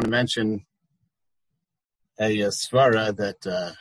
to 0.00 0.08
mention 0.08 0.66
a, 2.20 2.40
a 2.40 2.48
svara 2.48 3.16
that 3.16 3.46
uh, 3.46 3.72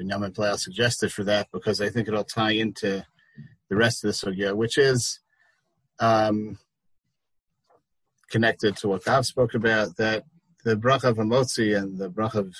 Binyamin 0.00 0.58
suggested 0.58 1.12
for 1.12 1.24
that 1.24 1.48
because 1.52 1.80
I 1.80 1.90
think 1.90 2.08
it'll 2.08 2.24
tie 2.24 2.52
into 2.52 3.04
the 3.68 3.76
rest 3.76 4.04
of 4.04 4.08
the 4.08 4.14
sugya, 4.14 4.54
which 4.54 4.78
is 4.78 5.20
um, 6.00 6.58
connected 8.30 8.76
to 8.78 8.88
what 8.88 9.04
Gav 9.04 9.26
spoke 9.26 9.54
about, 9.54 9.96
that 9.96 10.24
the 10.64 10.74
bracha 10.74 11.04
of 11.04 11.18
Amotzi 11.18 11.76
and 11.76 11.98
the 11.98 12.10
bracha 12.10 12.36
of, 12.36 12.54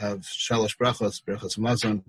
of 0.00 0.20
Shalosh 0.22 0.76
Brachos, 0.76 1.22
Brachos 1.22 1.58
Mazon, 1.58 2.02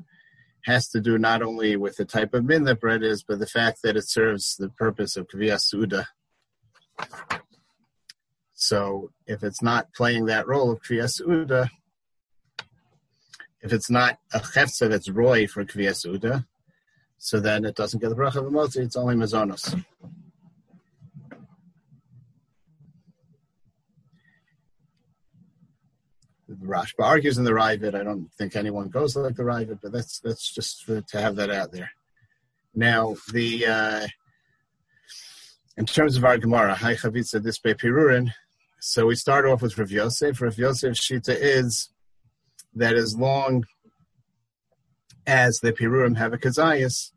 has 0.64 0.88
to 0.90 1.02
do 1.02 1.18
not 1.18 1.42
only 1.42 1.76
with 1.76 1.98
the 1.98 2.06
type 2.06 2.34
of 2.34 2.46
min 2.46 2.64
that 2.64 2.80
bread 2.80 3.04
is, 3.04 3.24
but 3.24 3.40
the 3.40 3.48
fact 3.48 3.82
that 3.84 3.98
it 3.98 4.08
serves 4.08 4.56
the 4.56 4.70
purpose 4.70 5.18
of 5.18 5.28
Kviyas 5.28 5.62
Suda. 5.62 6.08
So 8.60 9.12
if 9.28 9.44
it's 9.44 9.62
not 9.62 9.94
playing 9.94 10.26
that 10.26 10.48
role 10.48 10.72
of 10.72 10.82
Kviyas 10.82 11.14
Suda, 11.14 11.70
if 13.62 13.72
it's 13.72 13.88
not 13.88 14.18
a 14.34 14.40
chefza 14.40 14.90
that's 14.90 15.10
roy 15.10 15.46
for 15.46 15.64
Kviyas 15.64 15.98
Suda, 15.98 16.44
so 17.20 17.40
then 17.40 17.66
it 17.66 17.76
doesn't 17.76 18.00
get 18.00 18.10
the 18.10 18.16
bracha 18.16 18.38
of 18.38 18.46
Amotzi, 18.46 18.78
it's 18.78 18.96
only 18.96 19.14
Mazonos. 19.14 19.80
Rashba 26.50 27.04
argues 27.04 27.38
in 27.38 27.44
the 27.44 27.52
Ravid. 27.52 27.94
I 27.94 28.04
don't 28.04 28.34
think 28.40 28.56
anyone 28.56 28.90
goes 28.90 29.16
like 29.16 29.36
the 29.36 29.44
Ravid, 29.44 29.80
but 29.84 29.92
that's 29.92 30.20
that's 30.20 30.52
just 30.52 30.84
for, 30.84 31.02
to 31.02 31.22
have 31.22 31.36
that 31.36 31.52
out 31.52 31.72
there. 31.72 31.92
Now 32.74 33.18
the 33.32 33.68
uh, 33.68 34.08
in 35.78 35.86
terms 35.86 36.18
of 36.18 36.26
our 36.26 36.40
Gemara, 36.40 36.74
Hi 36.74 36.96
Chavitza 36.96 37.44
this 37.44 37.60
by 37.60 37.74
Pirurin. 37.74 38.32
So 38.90 39.06
we 39.06 39.16
start 39.16 39.46
off 39.46 39.62
with 39.62 39.78
Rav 39.78 39.92
Yosef. 39.92 40.42
Rav 40.42 40.58
Yosef 40.58 40.94
Shita 40.94 41.36
is 41.38 41.90
that 42.74 42.96
as 42.96 43.18
long 43.18 43.66
as 45.28 45.60
the 45.60 45.74
Pirurim 45.74 46.16
have 46.16 46.32
a 46.32 46.38
kazayas, 46.38 47.12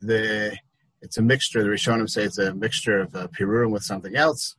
the 0.00 0.58
it's 1.00 1.16
a 1.16 1.22
mixture. 1.22 1.62
The 1.62 1.68
Rishonim 1.68 2.10
say 2.10 2.24
it's 2.24 2.38
a 2.38 2.52
mixture 2.52 2.98
of 2.98 3.12
Pirurim 3.12 3.70
with 3.70 3.84
something 3.84 4.16
else. 4.16 4.56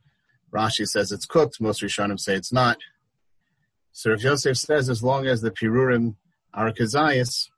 Rashi 0.50 0.86
says 0.86 1.12
it's 1.12 1.26
cooked. 1.26 1.60
Most 1.60 1.82
Rishonim 1.82 2.18
say 2.18 2.34
it's 2.34 2.50
not. 2.50 2.78
So 3.92 4.12
if 4.12 4.22
Yosef 4.22 4.56
says 4.56 4.88
as 4.88 5.02
long 5.02 5.26
as 5.26 5.42
the 5.42 5.50
pirurim 5.50 6.16
are 6.54 6.72
kazayas, 6.72 7.50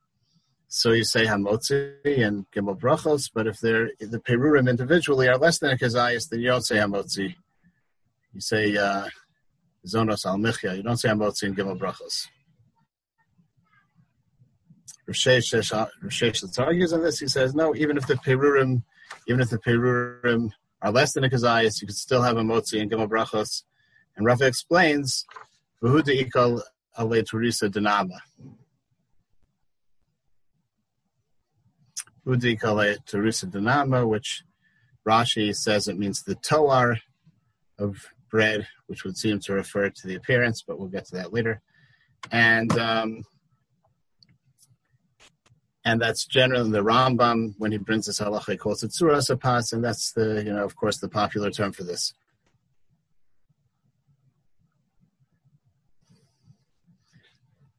so 0.66 0.90
you 0.90 1.04
say 1.04 1.26
hamotzi 1.26 1.94
and 2.24 2.44
gimel 2.50 2.76
brachos. 2.76 3.30
But 3.32 3.46
if 3.46 3.60
they're 3.60 3.92
the 4.00 4.18
pirurim 4.18 4.68
individually 4.68 5.28
are 5.28 5.38
less 5.38 5.60
than 5.60 5.70
a 5.70 5.76
kazayas, 5.76 6.28
then 6.28 6.40
you 6.40 6.48
don't 6.48 6.66
say 6.66 6.78
hamotzi. 6.78 7.36
You 8.32 8.40
say 8.40 8.76
uh, 8.76 9.08
zonos 9.86 10.26
al 10.26 10.38
michya. 10.38 10.76
You 10.76 10.82
don't 10.82 10.96
say 10.96 11.08
hamotzi 11.08 11.44
and 11.44 11.56
gimel 11.56 11.78
brachos. 11.78 12.28
Rishesh 15.08 16.58
argues 16.58 16.92
on 16.92 17.02
this. 17.02 17.18
He 17.18 17.26
says 17.26 17.54
no. 17.54 17.74
Even 17.74 17.96
if 17.96 18.06
the 18.06 18.14
pirurim, 18.14 18.82
even 19.26 19.40
if 19.40 19.50
the 19.50 19.58
pirurim 19.58 20.50
are 20.82 20.92
less 20.92 21.12
than 21.12 21.24
a 21.24 21.28
kazayas, 21.28 21.80
you 21.80 21.88
could 21.88 21.96
still 21.96 22.22
have 22.22 22.36
a 22.36 22.42
motzi 22.42 22.80
and 22.80 22.90
gimel 22.90 23.08
brachos. 23.08 23.64
And 24.16 24.24
Rava 24.24 24.46
explains 24.46 25.26
V'huda 25.82 26.28
ikal 26.28 26.62
ale 26.98 27.22
turisa 27.22 27.68
denama. 27.68 28.18
V'huda 32.24 32.56
ikal 32.56 32.84
ale 32.84 32.98
turisa 33.04 33.50
denama, 33.50 34.06
which 34.06 34.44
Rashi 35.08 35.56
says 35.56 35.88
it 35.88 35.98
means 35.98 36.22
the 36.22 36.36
toar 36.36 36.98
of 37.78 38.06
bread, 38.30 38.66
which 38.86 39.04
would 39.04 39.16
seem 39.16 39.38
to 39.40 39.52
refer 39.52 39.90
to 39.90 40.06
the 40.06 40.14
appearance, 40.14 40.62
but 40.62 40.78
we'll 40.78 40.88
get 40.88 41.06
to 41.06 41.16
that 41.16 41.32
later. 41.32 41.60
And 42.30 42.76
um, 42.78 43.24
and 45.84 46.00
that's 46.00 46.26
generally 46.26 46.70
the 46.70 46.84
Rambam 46.84 47.54
when 47.58 47.72
he 47.72 47.78
brings 47.78 48.06
this 48.06 48.20
halacha, 48.20 48.52
he 48.52 48.56
calls 48.56 48.82
it 48.82 48.94
surah 48.94 49.16
sapas, 49.16 49.72
and 49.72 49.82
that's 49.82 50.12
the 50.12 50.42
you 50.44 50.52
know 50.52 50.64
of 50.64 50.76
course 50.76 50.98
the 50.98 51.08
popular 51.08 51.50
term 51.50 51.72
for 51.72 51.84
this. 51.84 52.12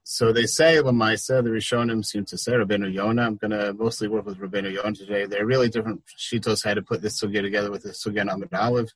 So 0.03 0.33
they 0.33 0.45
say 0.45 0.75
Lamaisa, 0.75 1.41
the 1.41 1.51
Rishonim 1.51 2.03
seem 2.03 2.25
to 2.25 2.37
say 2.37 2.51
Rabbeinu 2.51 2.93
Yonah. 2.93 3.21
I'm 3.21 3.37
going 3.37 3.51
to 3.51 3.73
mostly 3.73 4.09
work 4.09 4.25
with 4.25 4.39
Rabbeinu 4.39 4.73
Yonah 4.73 4.93
today. 4.93 5.25
They're 5.25 5.45
really 5.45 5.69
different 5.69 6.01
shitos 6.19 6.65
how 6.65 6.73
to 6.73 6.81
put 6.81 7.01
this 7.01 7.23
sugya 7.23 7.41
together 7.41 7.71
with 7.71 7.83
the 7.83 7.91
sugya 7.91 8.29
Amid 8.29 8.53
Aleph. 8.53 8.89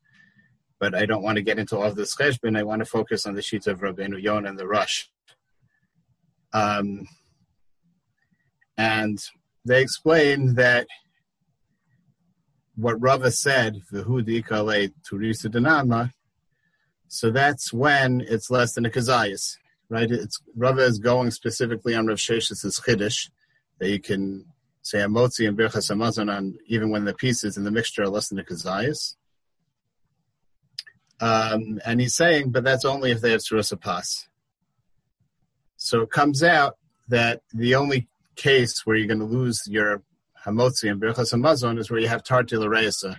But 0.79 0.93
I 0.93 1.05
don't 1.05 1.23
want 1.23 1.37
to 1.37 1.41
get 1.41 1.59
into 1.59 1.77
all 1.77 1.85
of 1.85 1.95
this 1.95 2.15
cheshbon. 2.15 2.57
I 2.57 2.63
want 2.63 2.79
to 2.79 2.85
focus 2.85 3.25
on 3.25 3.35
the 3.35 3.41
sheets 3.41 3.67
of 3.67 3.79
Rabbeinu 3.79 4.21
Yonah 4.21 4.49
and 4.49 4.59
the 4.59 4.67
Rosh. 4.67 5.05
Um, 6.53 7.07
and 8.77 9.17
they 9.63 9.81
explain 9.81 10.55
that 10.55 10.87
what 12.75 13.01
Rava 13.01 13.31
said, 13.31 13.81
so 17.07 17.31
that's 17.31 17.73
when 17.73 18.21
it's 18.21 18.51
less 18.51 18.73
than 18.73 18.85
a 18.85 18.89
kazayas 18.89 19.57
right? 19.89 20.09
It's 20.09 20.41
Rava 20.55 20.81
is 20.81 20.99
going 20.99 21.31
specifically 21.31 21.95
on 21.95 22.07
Rav 22.07 22.17
Shesh's 22.17 22.79
chiddush 22.79 23.29
that 23.79 23.89
you 23.89 23.99
can 23.99 24.45
say 24.81 25.01
a 25.01 25.07
motzi 25.07 25.47
and 25.47 25.57
birchas 25.57 25.91
hamazon 25.91 26.31
on 26.35 26.55
even 26.67 26.91
when 26.91 27.05
the 27.05 27.13
pieces 27.13 27.57
in 27.57 27.63
the 27.63 27.71
mixture 27.71 28.03
are 28.03 28.09
less 28.09 28.29
than 28.29 28.39
a 28.39 28.43
kazayas. 28.43 29.15
Um, 31.21 31.79
and 31.85 32.01
he's 32.01 32.15
saying, 32.15 32.51
but 32.51 32.63
that's 32.63 32.85
only 32.85 33.11
if 33.11 33.21
they 33.21 33.31
have 33.31 33.41
surasa 33.41 33.79
pas. 33.79 34.27
So 35.77 36.01
it 36.01 36.11
comes 36.11 36.43
out 36.43 36.77
that 37.07 37.41
the 37.53 37.75
only 37.75 38.07
case 38.35 38.85
where 38.85 38.95
you're 38.95 39.07
going 39.07 39.19
to 39.19 39.25
lose 39.25 39.61
your 39.67 40.03
hamotzi 40.45 40.91
and 40.91 41.01
birchas 41.01 41.33
hamazon 41.33 41.79
is 41.79 41.89
where 41.89 41.99
you 41.99 42.07
have 42.07 42.23
tartila 42.23 42.67
reisa. 42.67 43.17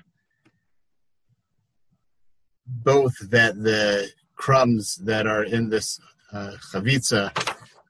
Both 2.67 3.15
that 3.31 3.55
the 3.57 4.09
crumbs 4.35 4.97
that 4.97 5.27
are 5.27 5.45
in 5.45 5.71
this 5.71 6.01
uh, 6.33 6.53
chavitza 6.73 7.31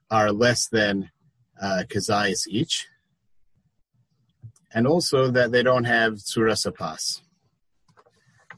are 0.09 0.31
less 0.31 0.67
than 0.67 1.09
uh, 1.61 1.83
kazayas 1.87 2.47
each, 2.47 2.87
and 4.73 4.87
also 4.87 5.29
that 5.31 5.51
they 5.51 5.63
don't 5.63 5.85
have 5.85 6.13
tzura 6.13 6.53
sapas. 6.53 7.21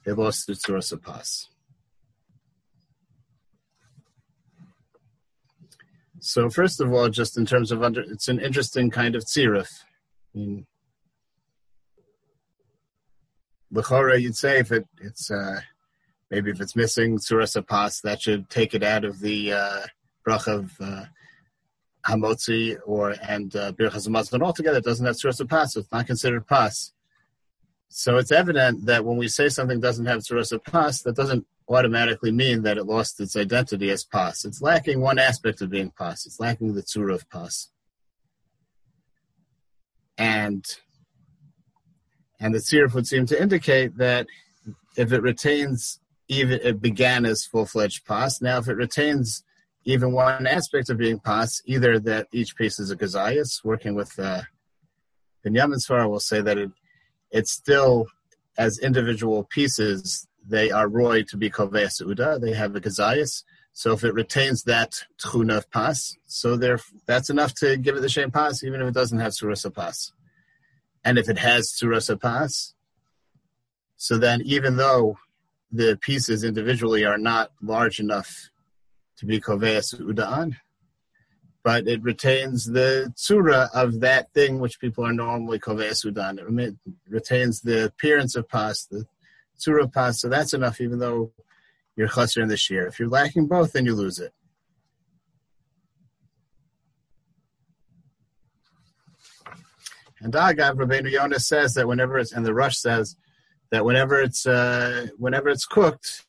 They 0.05 0.13
lost 0.13 0.47
the 0.47 0.53
tzura 0.53 0.79
sapas. 0.79 1.47
So 6.21 6.49
first 6.49 6.81
of 6.81 6.91
all, 6.91 7.09
just 7.09 7.37
in 7.37 7.45
terms 7.45 7.71
of 7.71 7.81
under, 7.81 8.01
it's 8.01 8.27
an 8.27 8.39
interesting 8.39 8.89
kind 8.89 9.15
of 9.15 9.23
tzirif. 9.23 9.69
I 10.35 10.37
mean, 10.37 10.65
you'd 13.71 14.35
say 14.35 14.59
if 14.59 14.71
it, 14.71 14.85
it's 15.01 15.31
uh, 15.31 15.61
maybe 16.29 16.51
if 16.51 16.61
it's 16.61 16.75
missing 16.75 17.17
Suras 17.17 17.55
Pas, 17.65 18.01
that 18.01 18.21
should 18.21 18.49
take 18.49 18.73
it 18.73 18.83
out 18.83 19.05
of 19.05 19.19
the 19.19 19.53
uh, 19.53 19.81
brach 20.25 20.47
of 20.47 20.71
uh, 20.79 21.05
Hamotzi 22.05 22.77
or 22.85 23.15
and 23.27 23.55
uh, 23.55 23.71
Birchas 23.73 24.41
altogether. 24.41 24.79
It 24.79 24.83
doesn't 24.83 25.05
have 25.05 25.15
Suras 25.15 25.47
Pas, 25.47 25.73
so 25.73 25.81
it's 25.81 25.91
not 25.91 26.07
considered 26.07 26.47
Pas. 26.47 26.93
So 27.89 28.17
it's 28.17 28.31
evident 28.31 28.85
that 28.85 29.03
when 29.03 29.17
we 29.17 29.27
say 29.27 29.49
something 29.49 29.79
doesn't 29.79 30.05
have 30.05 30.19
Suras 30.19 30.57
Pas, 30.63 31.01
that 31.01 31.15
doesn't 31.15 31.45
automatically 31.67 32.31
mean 32.31 32.61
that 32.63 32.77
it 32.77 32.85
lost 32.85 33.19
its 33.19 33.35
identity 33.35 33.89
as 33.89 34.03
Pas. 34.03 34.45
It's 34.45 34.61
lacking 34.61 35.01
one 35.01 35.19
aspect 35.19 35.61
of 35.61 35.71
being 35.71 35.91
Pas. 35.91 36.25
It's 36.25 36.39
lacking 36.39 36.75
the 36.75 36.83
Tzura 36.83 37.15
of 37.15 37.29
Pas. 37.29 37.69
And 40.17 40.65
and 42.41 42.53
the 42.53 42.59
tziruf 42.59 42.93
would 42.93 43.07
seem 43.07 43.25
to 43.25 43.41
indicate 43.41 43.97
that 43.97 44.27
if 44.95 45.11
it 45.11 45.21
retains 45.21 45.99
even 46.29 46.59
it 46.63 46.81
began 46.81 47.25
as 47.25 47.45
full-fledged 47.45 48.05
pas. 48.05 48.41
Now, 48.41 48.59
if 48.59 48.67
it 48.67 48.75
retains 48.75 49.43
even 49.83 50.13
one 50.13 50.45
aspect 50.45 50.89
of 50.89 50.97
being 50.97 51.19
pas, 51.19 51.61
either 51.65 51.99
that 51.99 52.27
each 52.31 52.55
piece 52.55 52.79
is 52.79 52.91
a 52.91 52.95
gazayas, 52.95 53.63
working 53.63 53.95
with 53.95 54.17
uh, 54.19 54.41
Binyamin 55.45 55.79
Svara 55.83 56.09
will 56.09 56.19
say 56.19 56.41
that 56.41 56.57
it 56.57 56.69
it's 57.31 57.51
still 57.51 58.07
as 58.57 58.79
individual 58.79 59.43
pieces 59.43 60.27
they 60.47 60.71
are 60.71 60.87
roy 60.87 61.23
to 61.23 61.37
be 61.37 61.49
koveya 61.49 61.89
uda. 62.01 62.41
They 62.41 62.53
have 62.53 62.75
a 62.75 62.81
gazayas. 62.81 63.43
So 63.73 63.93
if 63.93 64.03
it 64.03 64.13
retains 64.13 64.63
that 64.63 65.05
tchuna 65.21 65.57
of 65.57 65.71
pas, 65.71 66.17
so 66.25 66.57
there 66.57 66.79
that's 67.05 67.29
enough 67.29 67.53
to 67.55 67.77
give 67.77 67.95
it 67.95 68.01
the 68.01 68.09
same 68.09 68.31
pas, 68.31 68.63
even 68.63 68.81
if 68.81 68.87
it 68.87 68.93
doesn't 68.93 69.19
have 69.19 69.33
surasa 69.33 69.73
pas. 69.73 70.11
And 71.03 71.17
if 71.17 71.29
it 71.29 71.37
has 71.37 71.71
surasa 71.71 72.19
pas, 72.19 72.73
so 73.95 74.17
then 74.17 74.41
even 74.43 74.77
though 74.77 75.17
the 75.71 75.97
pieces 76.01 76.43
individually 76.43 77.05
are 77.05 77.17
not 77.17 77.51
large 77.61 77.99
enough 77.99 78.49
to 79.17 79.25
be 79.25 79.39
koveas 79.39 79.93
udaan, 79.99 80.55
but 81.63 81.87
it 81.87 82.01
retains 82.01 82.65
the 82.65 83.13
tsura 83.15 83.69
of 83.73 83.99
that 83.99 84.31
thing 84.33 84.59
which 84.59 84.79
people 84.79 85.05
are 85.05 85.13
normally 85.13 85.59
koveas 85.59 86.05
udaan. 86.05 86.39
It 86.59 86.75
retains 87.07 87.61
the 87.61 87.85
appearance 87.85 88.35
of 88.35 88.47
pas, 88.47 88.87
the 88.89 89.05
tsura 89.59 89.91
pas, 89.91 90.19
so 90.19 90.29
that's 90.29 90.53
enough, 90.53 90.79
even 90.81 90.99
though 90.99 91.31
you're 91.95 92.07
chasser 92.07 92.41
in 92.41 92.47
the 92.47 92.57
shear. 92.57 92.87
If 92.87 92.99
you're 92.99 93.09
lacking 93.09 93.47
both, 93.47 93.73
then 93.73 93.85
you 93.85 93.93
lose 93.93 94.19
it. 94.19 94.33
And 100.21 100.33
Agav 100.33 100.75
Rabbeinu 100.75 101.11
Yonah 101.11 101.39
says 101.39 101.73
that 101.75 101.87
whenever 101.87 102.17
it's 102.17 102.33
and 102.33 102.45
the 102.45 102.53
Rosh 102.53 102.77
says 102.77 103.15
that 103.71 103.85
whenever 103.85 104.19
it's 104.21 104.45
uh, 104.45 105.07
whenever 105.17 105.49
it's 105.49 105.65
cooked, 105.65 106.25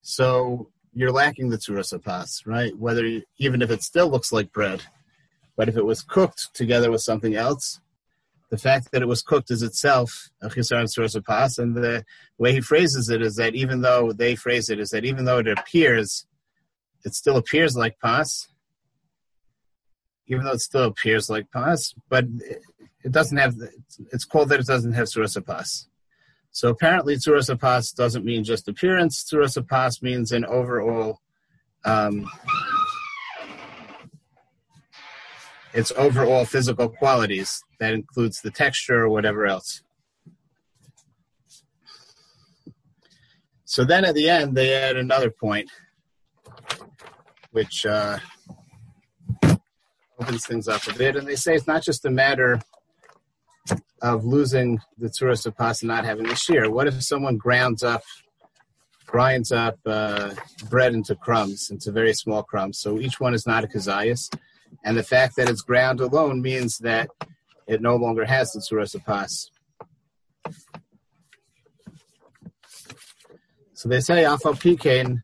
so 0.00 0.71
you're 0.94 1.12
lacking 1.12 1.48
the 1.48 1.56
tzuras 1.56 1.92
pas, 2.02 2.42
right? 2.46 2.76
Whether 2.76 3.06
you, 3.06 3.22
even 3.38 3.62
if 3.62 3.70
it 3.70 3.82
still 3.82 4.08
looks 4.08 4.32
like 4.32 4.52
bread, 4.52 4.82
but 5.56 5.68
if 5.68 5.76
it 5.76 5.84
was 5.84 6.02
cooked 6.02 6.54
together 6.54 6.90
with 6.90 7.02
something 7.02 7.34
else, 7.34 7.80
the 8.50 8.58
fact 8.58 8.92
that 8.92 9.00
it 9.00 9.08
was 9.08 9.22
cooked 9.22 9.50
is 9.50 9.62
itself 9.62 10.28
a 10.42 10.48
chisaron 10.48 10.84
tzuras 10.84 11.22
pas. 11.24 11.58
And 11.58 11.74
the 11.74 12.04
way 12.36 12.52
he 12.52 12.60
phrases 12.60 13.08
it 13.08 13.22
is 13.22 13.36
that 13.36 13.54
even 13.54 13.80
though 13.80 14.12
they 14.12 14.34
phrase 14.34 14.68
it 14.68 14.78
is 14.78 14.90
that 14.90 15.06
even 15.06 15.24
though 15.24 15.38
it 15.38 15.48
appears, 15.48 16.26
it 17.04 17.14
still 17.14 17.38
appears 17.38 17.76
like 17.76 17.98
pas. 17.98 18.48
Even 20.26 20.44
though 20.44 20.52
it 20.52 20.60
still 20.60 20.84
appears 20.84 21.30
like 21.30 21.50
pas, 21.50 21.94
but 22.10 22.26
it 23.02 23.10
doesn't 23.10 23.38
have. 23.38 23.54
It's 24.12 24.24
called 24.24 24.50
that 24.50 24.60
it 24.60 24.66
doesn't 24.66 24.92
have 24.92 25.06
tzuras 25.06 25.42
pas. 25.44 25.88
So 26.52 26.68
apparently, 26.68 27.16
tzuras 27.16 27.58
pas 27.58 27.92
doesn't 27.92 28.26
mean 28.26 28.44
just 28.44 28.68
appearance. 28.68 29.24
Tzuras 29.24 29.66
pas 29.66 30.02
means 30.02 30.32
an 30.32 30.44
overall. 30.44 31.20
Um, 31.84 32.30
its 35.72 35.90
overall 35.96 36.44
physical 36.44 36.90
qualities. 36.90 37.62
That 37.80 37.94
includes 37.94 38.42
the 38.42 38.50
texture 38.50 39.00
or 39.00 39.08
whatever 39.08 39.46
else. 39.46 39.82
So 43.64 43.84
then 43.84 44.04
at 44.04 44.14
the 44.14 44.28
end, 44.28 44.54
they 44.54 44.74
add 44.74 44.98
another 44.98 45.30
point, 45.30 45.70
which 47.52 47.86
uh, 47.86 48.18
opens 50.20 50.44
things 50.44 50.68
up 50.68 50.86
a 50.86 50.92
bit. 50.92 51.16
And 51.16 51.26
they 51.26 51.36
say 51.36 51.54
it's 51.54 51.66
not 51.66 51.82
just 51.82 52.04
a 52.04 52.10
matter 52.10 52.60
of 54.02 54.24
losing 54.24 54.80
the 54.98 55.08
tzuras 55.08 55.46
of 55.46 55.56
pas 55.56 55.80
and 55.82 55.88
not 55.88 56.04
having 56.04 56.26
the 56.26 56.34
shear. 56.34 56.70
What 56.70 56.88
if 56.88 57.02
someone 57.02 57.36
grounds 57.36 57.84
up, 57.84 58.02
grinds 59.06 59.52
up 59.52 59.78
uh, 59.86 60.34
bread 60.68 60.92
into 60.92 61.14
crumbs, 61.14 61.68
into 61.70 61.92
very 61.92 62.12
small 62.12 62.42
crumbs? 62.42 62.80
So 62.80 62.98
each 62.98 63.20
one 63.20 63.32
is 63.32 63.46
not 63.46 63.64
a 63.64 63.68
kazayas. 63.68 64.28
And 64.84 64.96
the 64.96 65.04
fact 65.04 65.36
that 65.36 65.48
it's 65.48 65.62
ground 65.62 66.00
alone 66.00 66.42
means 66.42 66.78
that 66.78 67.08
it 67.68 67.80
no 67.80 67.94
longer 67.94 68.24
has 68.24 68.50
the 68.50 68.76
of 68.94 69.04
pas. 69.04 69.50
So 73.74 73.88
they 73.88 74.00
say 74.00 74.24
alpha 74.24 74.54
pecan, 74.54 75.22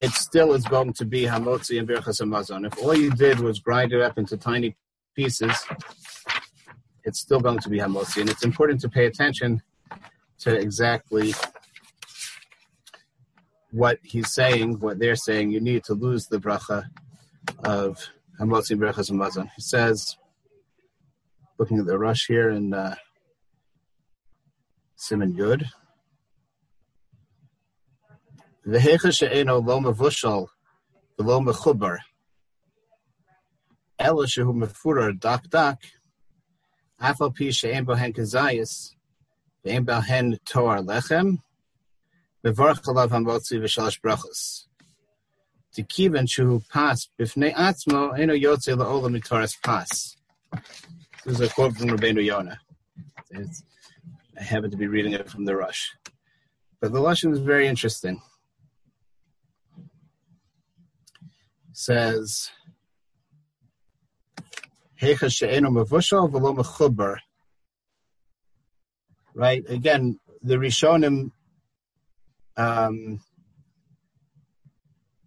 it 0.00 0.10
still 0.10 0.52
is 0.52 0.64
going 0.64 0.92
to 0.94 1.04
be 1.04 1.22
hamotzi 1.24 1.78
and 1.78 1.88
birchas 1.88 2.20
amazon. 2.20 2.64
If 2.64 2.78
all 2.78 2.94
you 2.94 3.10
did 3.10 3.40
was 3.40 3.58
grind 3.58 3.92
it 3.92 4.02
up 4.02 4.18
into 4.18 4.36
tiny 4.36 4.76
pieces, 5.14 5.56
it's 7.06 7.20
still 7.20 7.40
going 7.40 7.60
to 7.60 7.70
be 7.70 7.78
hamotzi, 7.78 8.20
and 8.20 8.28
it's 8.28 8.44
important 8.44 8.80
to 8.80 8.88
pay 8.88 9.06
attention 9.06 9.62
to 10.40 10.54
exactly 10.54 11.32
what 13.70 13.98
he's 14.02 14.34
saying, 14.34 14.80
what 14.80 14.98
they're 14.98 15.16
saying. 15.16 15.50
You 15.50 15.60
need 15.60 15.84
to 15.84 15.94
lose 15.94 16.26
the 16.26 16.38
bracha 16.38 16.84
of 17.64 18.10
hamotzi 18.40 18.76
brachas 18.76 19.10
hamazon. 19.10 19.48
He 19.54 19.62
says, 19.62 20.16
looking 21.58 21.78
at 21.78 21.86
the 21.86 21.96
Rosh 21.96 22.26
here 22.26 22.50
in 22.50 22.74
uh, 22.74 22.96
Simon 24.96 25.32
Yud. 25.34 25.66
Dak 35.20 35.48
dak 35.48 35.78
Afal 37.00 37.36
pi 37.36 37.50
she'en 37.50 37.84
bohen 37.84 38.14
kazayis, 38.14 38.94
ve'en 39.64 39.84
bohen 39.84 40.38
toar 40.46 40.78
lechem, 40.78 41.38
bevarch 42.44 42.82
alav 42.84 43.10
hamotzi 43.10 43.60
v'shalosh 43.60 44.00
brachos. 44.00 44.66
Tikivan 45.76 46.28
shu 46.28 46.62
pas 46.70 47.08
b'fnei 47.18 47.54
atzmo 47.54 48.18
eno 48.18 48.34
yotze 48.34 48.74
la'olam 48.76 49.20
mitoras 49.20 49.60
pas. 49.62 50.16
This 51.24 51.40
is 51.40 51.40
a 51.40 51.52
quote 51.52 51.76
from 51.76 51.88
Rabbeinu 51.88 52.24
Yonah. 52.24 52.60
I 53.34 54.42
happen 54.42 54.70
to 54.70 54.76
be 54.76 54.86
reading 54.86 55.12
it 55.12 55.28
from 55.28 55.44
the 55.44 55.56
Rosh. 55.56 55.88
But 56.80 56.92
the 56.92 57.00
Lashon 57.00 57.32
is 57.32 57.40
very 57.40 57.66
interesting. 57.66 58.22
Says, 61.72 62.50
Right? 69.34 69.62
Again, 69.68 70.18
the 70.42 70.56
Rishonim, 70.56 71.32
um, 72.56 73.20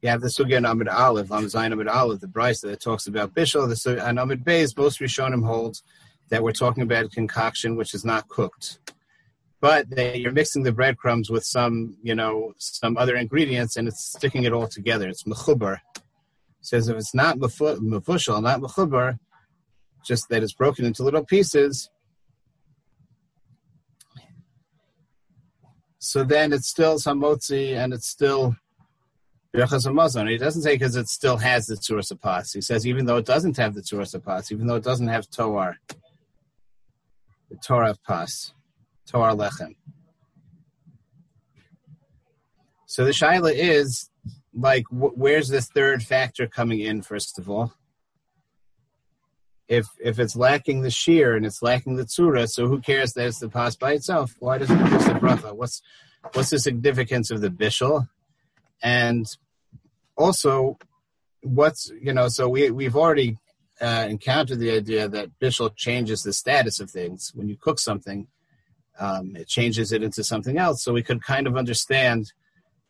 you 0.01 0.09
have 0.09 0.21
the 0.21 0.27
Sugya 0.29 0.57
Amid 0.69 0.87
Aleph, 0.87 1.29
Lam 1.29 1.49
Amid 1.53 1.87
Aleph, 1.87 2.21
the 2.21 2.27
Bryce 2.27 2.61
that 2.61 2.79
talks 2.79 3.05
about 3.05 3.35
Bishul, 3.35 3.67
the 3.67 4.05
and 4.05 4.17
Amid 4.17 4.43
Beis, 4.43 4.75
most 4.77 4.99
Rishonim 4.99 5.45
holds 5.45 5.83
that 6.29 6.41
we're 6.41 6.51
talking 6.51 6.83
about 6.83 7.11
concoction 7.11 7.75
which 7.75 7.93
is 7.93 8.05
not 8.05 8.27
cooked. 8.27 8.79
But 9.61 9.89
they, 9.89 10.17
you're 10.17 10.31
mixing 10.31 10.63
the 10.63 10.71
breadcrumbs 10.71 11.29
with 11.29 11.43
some, 11.43 11.97
you 12.01 12.15
know, 12.15 12.53
some 12.57 12.97
other 12.97 13.15
ingredients, 13.15 13.75
and 13.75 13.87
it's 13.87 14.13
sticking 14.15 14.43
it 14.43 14.53
all 14.53 14.67
together. 14.67 15.09
It's 15.09 15.23
mechubar. 15.23 15.79
Says 16.61 16.87
if 16.87 16.97
it's 16.97 17.13
not 17.13 17.37
mefushal, 17.37 18.41
not 18.41 18.61
mechubar, 18.61 19.19
just 20.05 20.29
that 20.29 20.43
it's 20.43 20.53
broken 20.53 20.85
into 20.85 21.03
little 21.03 21.25
pieces. 21.25 21.89
So 25.99 26.23
then 26.23 26.53
it's 26.53 26.69
still 26.69 26.97
samotzi 26.97 27.75
and 27.75 27.93
it's 27.93 28.07
still 28.07 28.55
Birchas. 29.55 30.29
He 30.29 30.37
doesn't 30.37 30.61
say 30.61 30.75
because 30.75 30.95
it 30.95 31.07
still 31.07 31.37
has 31.37 31.65
the 31.65 31.75
Tzuras 31.75 32.17
Pas. 32.19 32.51
He 32.53 32.61
says 32.61 32.85
even 32.85 33.05
though 33.05 33.17
it 33.17 33.25
doesn't 33.25 33.57
have 33.57 33.73
the 33.73 33.81
Tzuras 33.81 34.23
Pas, 34.23 34.51
even 34.51 34.67
though 34.67 34.75
it 34.75 34.83
doesn't 34.83 35.07
have 35.07 35.29
Toar, 35.29 35.75
the 37.49 37.57
Torah 37.65 37.95
Pas, 38.05 38.53
Toar 39.07 39.31
Lechem. 39.31 39.75
So 42.85 43.05
the 43.05 43.11
Shaila 43.11 43.53
is 43.53 44.09
like, 44.53 44.85
wh- 44.87 45.17
where's 45.17 45.47
this 45.47 45.67
third 45.67 46.03
factor 46.03 46.47
coming 46.47 46.79
in, 46.79 47.01
first 47.01 47.39
of 47.39 47.49
all? 47.49 47.73
If 49.69 49.87
if 50.03 50.19
it's 50.19 50.35
lacking 50.35 50.81
the 50.81 50.89
shear 50.89 51.35
and 51.35 51.45
it's 51.45 51.61
lacking 51.61 51.95
the 51.95 52.03
tzura, 52.03 52.49
so 52.49 52.67
who 52.67 52.81
cares 52.81 53.13
that 53.13 53.27
it's 53.27 53.39
the 53.39 53.49
pas 53.49 53.75
by 53.75 53.93
itself? 53.93 54.35
Why 54.39 54.57
does 54.57 54.71
it 54.71 54.79
produce 54.79 55.05
the 55.05 55.13
bracha? 55.13 55.55
What's 55.55 55.81
what's 56.33 56.49
the 56.49 56.59
significance 56.59 57.29
of 57.29 57.41
the 57.41 57.49
bishul? 57.49 58.09
And 58.81 59.27
also, 60.17 60.79
what's 61.43 61.91
you 62.01 62.13
know, 62.13 62.27
so 62.29 62.49
we 62.49 62.71
we've 62.71 62.95
already 62.95 63.37
uh, 63.79 64.07
encountered 64.09 64.57
the 64.57 64.71
idea 64.71 65.07
that 65.07 65.39
bishul 65.39 65.73
changes 65.75 66.23
the 66.23 66.33
status 66.33 66.79
of 66.79 66.89
things. 66.89 67.31
When 67.35 67.47
you 67.47 67.55
cook 67.55 67.79
something, 67.79 68.27
um, 68.99 69.35
it 69.35 69.47
changes 69.47 69.91
it 69.91 70.01
into 70.01 70.23
something 70.23 70.57
else. 70.57 70.83
So 70.83 70.93
we 70.93 71.03
could 71.03 71.23
kind 71.23 71.45
of 71.45 71.55
understand 71.55 72.33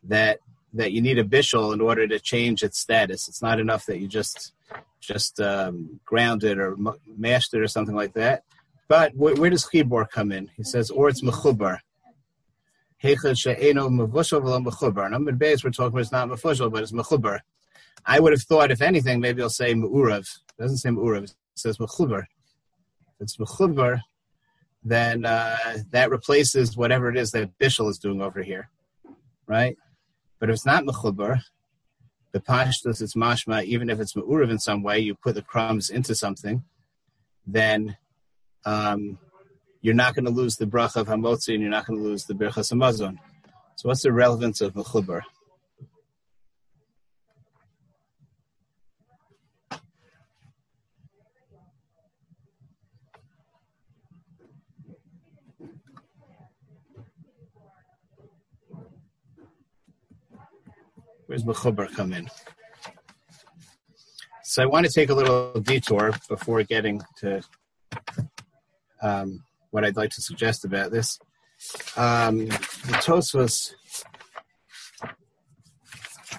that 0.04 0.38
that 0.72 0.92
you 0.92 1.02
need 1.02 1.18
a 1.18 1.24
bishul 1.24 1.74
in 1.74 1.82
order 1.82 2.06
to 2.08 2.18
change 2.18 2.62
its 2.62 2.78
status. 2.78 3.28
It's 3.28 3.42
not 3.42 3.60
enough 3.60 3.84
that 3.84 3.98
you 3.98 4.08
just 4.08 4.54
just 5.00 5.40
um, 5.40 6.00
ground 6.04 6.44
it 6.44 6.58
or 6.58 6.76
mashed 7.06 7.54
it 7.54 7.60
or 7.60 7.68
something 7.68 7.94
like 7.96 8.14
that. 8.14 8.44
But 8.88 9.12
wh- 9.12 9.38
where 9.38 9.50
does 9.50 9.66
chibor 9.66 10.08
come 10.08 10.32
in? 10.32 10.50
He 10.56 10.64
says, 10.64 10.90
or 10.90 11.08
it's 11.08 11.22
mechubar. 11.22 11.78
Hechad 13.02 13.38
she'eno 13.38 13.88
v'lo 13.88 14.64
mechubar. 14.64 15.38
Base 15.38 15.64
we're 15.64 15.70
talking 15.70 15.92
about 15.92 16.00
it's 16.00 16.12
not 16.12 16.28
mevushal, 16.28 16.70
but 16.70 16.82
it's 16.82 16.92
mechubar. 16.92 17.40
I 18.04 18.20
would 18.20 18.32
have 18.32 18.42
thought, 18.42 18.70
if 18.70 18.82
anything, 18.82 19.20
maybe 19.20 19.42
I'll 19.42 19.50
say 19.50 19.74
me'urav. 19.74 20.20
It 20.20 20.62
doesn't 20.62 20.78
say 20.78 20.90
me'urav. 20.90 21.24
It 21.24 21.34
says 21.54 21.78
mechubar. 21.78 22.22
If 22.22 23.20
it's 23.20 23.36
mechubar, 23.36 24.00
then 24.82 25.24
uh, 25.24 25.78
that 25.90 26.10
replaces 26.10 26.76
whatever 26.76 27.08
it 27.10 27.16
is 27.16 27.30
that 27.32 27.58
Bishul 27.58 27.90
is 27.90 27.98
doing 27.98 28.20
over 28.22 28.42
here, 28.42 28.70
right? 29.46 29.76
But 30.38 30.48
if 30.48 30.54
it's 30.54 30.66
not 30.66 30.84
mechubar, 30.84 31.40
the 32.32 32.40
pashtus 32.40 33.02
it's 33.02 33.14
mashma, 33.14 33.64
even 33.64 33.90
if 33.90 33.98
it's 34.00 34.14
ma'urav 34.14 34.50
in 34.50 34.58
some 34.58 34.82
way, 34.82 34.98
you 34.98 35.14
put 35.14 35.34
the 35.34 35.42
crumbs 35.42 35.90
into 35.90 36.14
something, 36.14 36.64
then 37.46 37.96
um, 38.64 39.18
you're 39.80 39.94
not 39.94 40.14
going 40.14 40.24
to 40.24 40.30
lose 40.30 40.56
the 40.56 40.66
bracha 40.66 40.96
of 40.96 41.08
hamotzi 41.08 41.54
and 41.54 41.62
you're 41.62 41.70
not 41.70 41.86
going 41.86 41.98
to 41.98 42.04
lose 42.04 42.24
the 42.24 42.34
birchas 42.34 42.72
hamazon. 42.72 43.16
So 43.76 43.88
what's 43.88 44.02
the 44.02 44.12
relevance 44.12 44.60
of 44.60 44.74
mechubar? 44.74 45.22
Where's 61.30 61.44
Mechubar 61.44 61.88
come 61.94 62.12
in? 62.12 62.28
So 64.42 64.64
I 64.64 64.66
want 64.66 64.84
to 64.84 64.92
take 64.92 65.10
a 65.10 65.14
little 65.14 65.60
detour 65.60 66.10
before 66.28 66.64
getting 66.64 67.00
to 67.18 67.40
um, 69.00 69.44
what 69.70 69.84
I'd 69.84 69.96
like 69.96 70.10
to 70.10 70.22
suggest 70.22 70.64
about 70.64 70.90
this. 70.90 71.20
Um, 71.96 72.46
the 72.46 72.98
Tosfos 72.98 73.74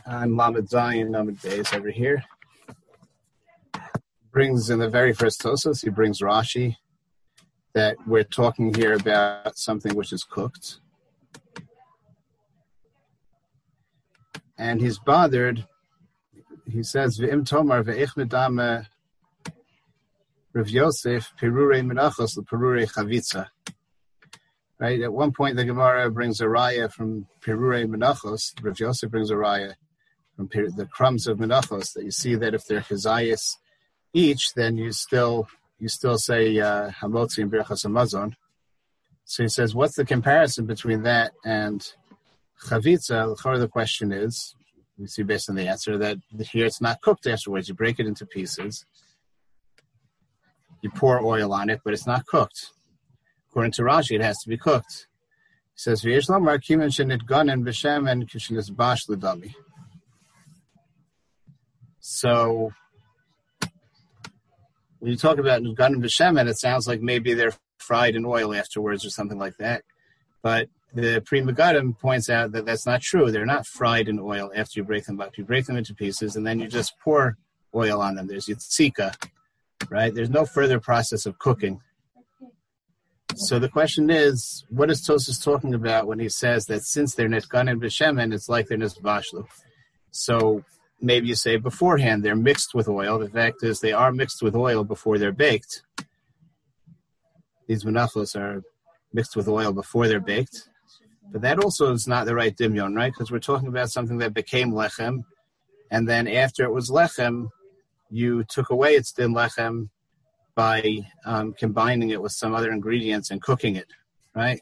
on 0.06 0.36
Lamed 0.36 0.68
Zayin, 0.68 1.10
Lamed 1.10 1.40
Days 1.40 1.72
over 1.74 1.90
here 1.90 2.26
brings 4.34 4.70
in 4.70 4.80
the 4.80 4.90
very 4.90 5.14
first 5.14 5.42
Tosfos, 5.42 5.86
he 5.86 5.90
brings 5.90 6.20
Rashi 6.20 6.76
that 7.74 7.96
we're 8.06 8.26
talking 8.26 8.74
here 8.74 8.96
about 8.96 9.58
something 9.58 9.96
which 9.96 10.12
is 10.12 10.26
cooked. 10.26 10.82
And 14.62 14.80
he's 14.80 15.00
bothered. 15.00 15.66
He 16.76 16.84
says, 16.84 17.20
"V'im 17.20 17.44
tomar 17.44 17.84
ve'ich 17.84 18.14
medame 18.16 18.86
Rav 20.54 20.70
Yosef 20.70 21.34
perure 21.40 21.82
menachos 21.82 22.38
perure 22.48 22.86
chavitza." 22.86 23.48
Right. 24.80 25.02
At 25.02 25.14
one 25.14 25.32
point, 25.32 25.56
the 25.56 25.66
Gemara 25.66 26.12
brings 26.12 26.40
a 26.42 26.46
raya 26.46 26.92
from 26.92 27.26
perure 27.44 27.88
menachos. 27.88 28.54
Rav 28.64 28.80
Yosef 28.80 29.10
brings 29.10 29.32
a 29.32 29.36
raya 29.36 29.74
from 30.36 30.48
the 30.78 30.86
crumbs 30.86 31.26
of 31.26 31.40
menachos 31.40 31.94
that 31.94 32.04
you 32.04 32.12
see 32.12 32.36
that 32.36 32.54
if 32.54 32.64
they're 32.66 32.82
chazayas 32.82 33.58
each, 34.14 34.54
then 34.54 34.78
you 34.78 34.92
still 34.92 35.48
you 35.80 35.90
still 35.90 36.20
say 36.20 36.60
uh, 36.60 36.92
hamotzi 37.02 37.40
and 37.40 37.52
birchas 37.52 37.84
hamazon. 37.84 38.34
So 39.26 39.42
he 39.42 39.50
says, 39.50 39.74
what's 39.74 39.96
the 39.96 40.06
comparison 40.06 40.68
between 40.68 41.02
that 41.04 41.32
and 41.44 41.82
chavitza? 42.64 43.60
The 43.60 43.68
question 43.68 44.12
is, 44.12 44.56
we 44.98 45.08
see 45.08 45.24
based 45.24 45.50
on 45.50 45.56
the 45.56 45.68
answer 45.68 45.98
that 45.98 46.18
here 46.52 46.66
it's 46.66 46.82
not 46.82 47.02
cooked 47.02 47.28
afterwards. 47.28 47.68
You 47.68 47.74
break 47.76 48.00
it 48.00 48.06
into 48.06 48.26
pieces. 48.26 48.86
You 50.82 50.90
pour 50.92 51.20
oil 51.24 51.54
on 51.54 51.70
it, 51.70 51.82
but 51.84 51.94
it's 51.94 52.08
not 52.08 52.26
cooked. 52.26 52.72
According 53.50 53.74
to 53.74 53.82
Rashi, 53.84 54.16
it 54.16 54.22
has 54.22 54.40
to 54.40 54.50
be 54.50 54.58
cooked. 54.58 55.08
He 55.74 55.80
says, 55.80 56.04
"V'yesh 56.04 56.30
lamar 56.30 56.58
kimen 56.58 56.90
shenit 56.90 57.24
ganen 57.24 57.64
b'shem 57.64 58.10
and 58.10 58.28
kishenis 58.30 58.76
bash 58.76 59.08
l'dami." 59.10 59.54
So 62.00 62.72
when 65.00 65.12
you 65.12 65.18
talk 65.18 65.38
about 65.38 65.62
Nugan 65.62 65.94
and 65.94 66.04
B'Shemen, 66.04 66.48
it 66.48 66.60
sounds 66.60 66.88
like 66.88 67.02
maybe 67.02 67.34
they're 67.34 67.54
fried 67.80 68.16
in 68.16 68.26
oil 68.26 68.54
afterwards 68.54 69.06
or 69.06 69.10
something 69.10 69.38
like 69.40 69.58
that. 69.58 69.84
But 70.44 70.70
the 70.94 71.22
Pri 71.26 71.42
Megadim 71.42 71.98
points 71.98 72.30
out 72.30 72.52
that 72.52 72.66
that's 72.66 72.86
not 72.86 73.02
true. 73.02 73.32
They're 73.32 73.46
not 73.46 73.66
fried 73.66 74.10
in 74.10 74.20
oil 74.20 74.52
after 74.56 74.80
you 74.80 74.84
break 74.84 75.06
them 75.06 75.22
up. 75.22 75.38
You 75.38 75.46
break 75.46 75.66
them 75.66 75.78
into 75.78 75.94
pieces 75.94 76.36
and 76.36 76.46
then 76.46 76.60
you 76.60 76.68
just 76.68 77.00
pour 77.00 77.38
oil 77.74 78.02
on 78.02 78.16
them. 78.16 78.28
There's 78.28 78.48
yitzika, 78.48 79.16
right? 79.90 80.14
There's 80.14 80.30
no 80.30 80.46
further 80.46 80.80
process 80.80 81.26
of 81.26 81.40
cooking. 81.40 81.82
So 83.36 83.60
the 83.60 83.70
question 83.70 84.10
is, 84.10 84.66
what 84.70 84.92
is 84.92 85.02
Tosfos 85.02 85.42
talking 85.42 85.74
about 85.74 86.08
when 86.08 86.20
he 86.20 86.28
says 86.28 86.66
that 86.66 86.84
since 86.84 87.16
they're 87.16 87.30
netgan 87.30 87.72
and 87.72 87.82
b'shemen, 87.82 88.34
it's 88.34 88.50
like 88.50 88.68
they're 88.68 88.78
nisbashlu? 88.78 89.48
So 90.12 90.66
maybe 91.00 91.28
you 91.28 91.36
say 91.36 91.56
beforehand 91.56 92.24
they're 92.24 92.36
mixed 92.36 92.74
with 92.74 92.90
oil. 92.90 93.20
The 93.20 93.30
fact 93.30 93.64
is 93.64 93.80
they 93.80 93.94
are 93.94 94.12
mixed 94.12 94.44
with 94.44 94.56
oil 94.56 94.84
before 94.84 95.18
they're 95.18 95.32
baked. 95.32 95.84
These 97.68 97.86
menachos 97.86 98.36
are 98.36 98.64
mixed 99.14 99.38
with 99.38 99.48
oil 99.48 99.72
before 99.72 100.10
they're 100.10 100.20
baked. 100.20 100.68
But 101.32 101.42
that 101.42 101.64
also 101.64 101.94
is 101.94 102.08
not 102.08 102.26
the 102.26 102.36
right 102.36 102.56
dimyon, 102.56 102.96
right? 102.96 103.12
Because 103.12 103.32
we're 103.32 103.40
talking 103.40 103.70
about 103.70 103.90
something 103.90 104.18
that 104.18 104.34
became 104.34 104.74
lechem, 104.74 105.24
and 105.90 106.08
then 106.08 106.28
after 106.28 106.64
it 106.64 106.74
was 106.74 106.90
lechem, 106.90 107.48
you 108.10 108.44
took 108.44 108.70
away 108.70 108.96
its 108.96 109.14
din 109.14 109.34
lechem 109.34 109.90
by 110.56 111.00
um, 111.26 111.54
combining 111.54 112.10
it 112.10 112.22
with 112.22 112.34
some 112.34 112.54
other 112.54 112.72
ingredients 112.72 113.32
and 113.32 113.42
cooking 113.42 113.78
it, 113.78 113.88
right? 114.36 114.60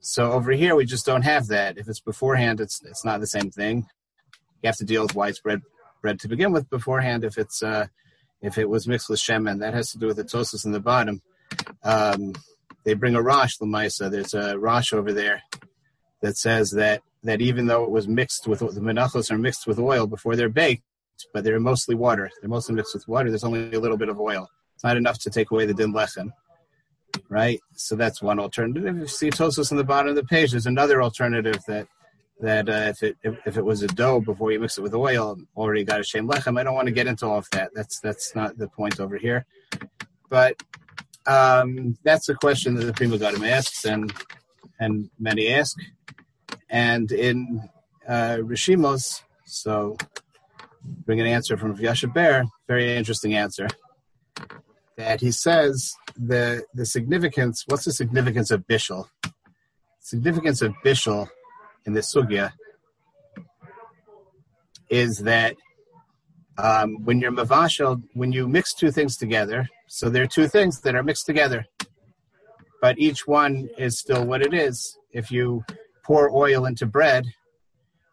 So 0.00 0.32
over 0.32 0.52
here, 0.52 0.74
we 0.74 0.86
just 0.86 1.04
don't 1.04 1.22
have 1.22 1.48
that. 1.48 1.76
If 1.76 1.88
it's 1.88 2.00
beforehand, 2.00 2.60
it's 2.60 2.82
it's 2.84 3.04
not 3.04 3.20
the 3.20 3.26
same 3.26 3.50
thing 3.50 3.86
you 4.62 4.68
have 4.68 4.76
to 4.76 4.84
deal 4.84 5.02
with 5.02 5.14
widespread 5.14 5.62
bread 6.02 6.18
to 6.20 6.28
begin 6.28 6.52
with 6.52 6.68
beforehand. 6.70 7.24
If 7.24 7.38
it's 7.38 7.62
uh, 7.62 7.86
if 8.40 8.58
it 8.58 8.68
was 8.68 8.86
mixed 8.86 9.08
with 9.08 9.20
shemen, 9.20 9.60
that 9.60 9.74
has 9.74 9.90
to 9.92 9.98
do 9.98 10.06
with 10.06 10.16
the 10.16 10.24
Tosfos 10.24 10.64
in 10.64 10.72
the 10.72 10.80
bottom. 10.80 11.20
Um, 11.82 12.32
they 12.84 12.94
bring 12.94 13.14
a 13.14 13.22
rosh 13.22 13.58
lemaisa. 13.60 14.10
There's 14.10 14.34
a 14.34 14.58
rosh 14.58 14.92
over 14.92 15.12
there 15.12 15.42
that 16.26 16.36
says 16.36 16.72
that 16.72 17.02
that 17.22 17.40
even 17.40 17.66
though 17.66 17.84
it 17.84 17.90
was 17.90 18.06
mixed 18.08 18.46
with 18.46 18.60
the 18.60 18.80
menachos 18.80 19.30
are 19.30 19.38
mixed 19.38 19.66
with 19.66 19.78
oil 19.78 20.06
before 20.06 20.36
they're 20.36 20.48
baked, 20.48 20.82
but 21.32 21.44
they're 21.44 21.60
mostly 21.60 21.94
water. 21.94 22.30
They're 22.40 22.50
mostly 22.50 22.74
mixed 22.74 22.94
with 22.94 23.06
water. 23.08 23.30
There's 23.30 23.44
only 23.44 23.72
a 23.72 23.80
little 23.80 23.96
bit 23.96 24.08
of 24.08 24.20
oil. 24.20 24.48
It's 24.74 24.84
not 24.84 24.96
enough 24.96 25.18
to 25.20 25.30
take 25.30 25.50
away 25.50 25.66
the 25.66 25.74
din 25.74 25.92
lechem, 25.92 26.30
right? 27.28 27.60
So 27.74 27.96
that's 27.96 28.20
one 28.20 28.38
alternative. 28.38 28.84
If 28.86 28.96
you 28.96 29.06
see 29.06 29.30
Tosfos 29.30 29.70
on 29.70 29.78
the 29.78 29.84
bottom 29.84 30.10
of 30.10 30.16
the 30.16 30.24
page, 30.24 30.50
there's 30.50 30.66
another 30.66 31.02
alternative 31.02 31.58
that 31.66 31.88
that 32.40 32.68
uh, 32.68 32.90
if 32.90 33.02
it 33.02 33.16
if, 33.22 33.38
if, 33.46 33.56
it 33.56 33.64
was 33.64 33.82
a 33.82 33.88
dough 33.88 34.20
before 34.20 34.52
you 34.52 34.60
mix 34.60 34.76
it 34.76 34.82
with 34.82 34.94
oil, 34.94 35.38
already 35.56 35.84
got 35.84 36.00
a 36.00 36.04
shem 36.04 36.28
lechem. 36.28 36.58
I 36.58 36.64
don't 36.64 36.74
want 36.74 36.86
to 36.86 36.92
get 36.92 37.06
into 37.06 37.26
all 37.26 37.38
of 37.38 37.48
that. 37.52 37.70
That's 37.74 38.00
that's 38.00 38.34
not 38.34 38.58
the 38.58 38.68
point 38.68 39.00
over 39.00 39.16
here. 39.16 39.46
But 40.28 40.62
um, 41.26 41.96
that's 42.02 42.28
a 42.28 42.34
question 42.34 42.74
that 42.74 42.84
the 42.84 42.92
Pri 42.92 43.06
Megadim 43.06 43.48
asks, 43.48 43.84
and 43.84 44.12
and 44.78 45.08
many 45.18 45.48
ask. 45.48 45.76
And 46.68 47.10
in 47.12 47.68
uh, 48.08 48.38
Rishimos, 48.40 49.22
so 49.44 49.96
bring 51.04 51.20
an 51.20 51.26
answer 51.26 51.56
from 51.56 51.76
Yoshe 51.76 52.12
Ber, 52.12 52.44
very 52.68 52.96
interesting 52.96 53.34
answer. 53.34 53.68
That 54.96 55.20
he 55.20 55.30
says 55.30 55.92
the 56.16 56.64
the 56.72 56.86
significance. 56.86 57.64
What's 57.66 57.84
the 57.84 57.92
significance 57.92 58.50
of 58.50 58.66
bishul? 58.66 59.08
Significance 60.00 60.62
of 60.62 60.72
bishul 60.84 61.28
in 61.84 61.92
the 61.92 62.00
sugya 62.00 62.52
is 64.88 65.18
that 65.18 65.56
um, 66.58 67.04
when 67.04 67.20
you're 67.20 67.32
mavashel, 67.32 68.02
when 68.14 68.32
you 68.32 68.48
mix 68.48 68.72
two 68.72 68.90
things 68.90 69.16
together, 69.16 69.68
so 69.88 70.08
there 70.08 70.22
are 70.22 70.28
two 70.28 70.48
things 70.48 70.80
that 70.80 70.94
are 70.94 71.02
mixed 71.02 71.26
together, 71.26 71.66
but 72.80 72.98
each 72.98 73.26
one 73.26 73.68
is 73.76 73.98
still 73.98 74.24
what 74.24 74.42
it 74.42 74.54
is. 74.54 74.96
If 75.12 75.30
you 75.30 75.64
pour 76.06 76.30
oil 76.30 76.66
into 76.66 76.86
bread, 76.86 77.26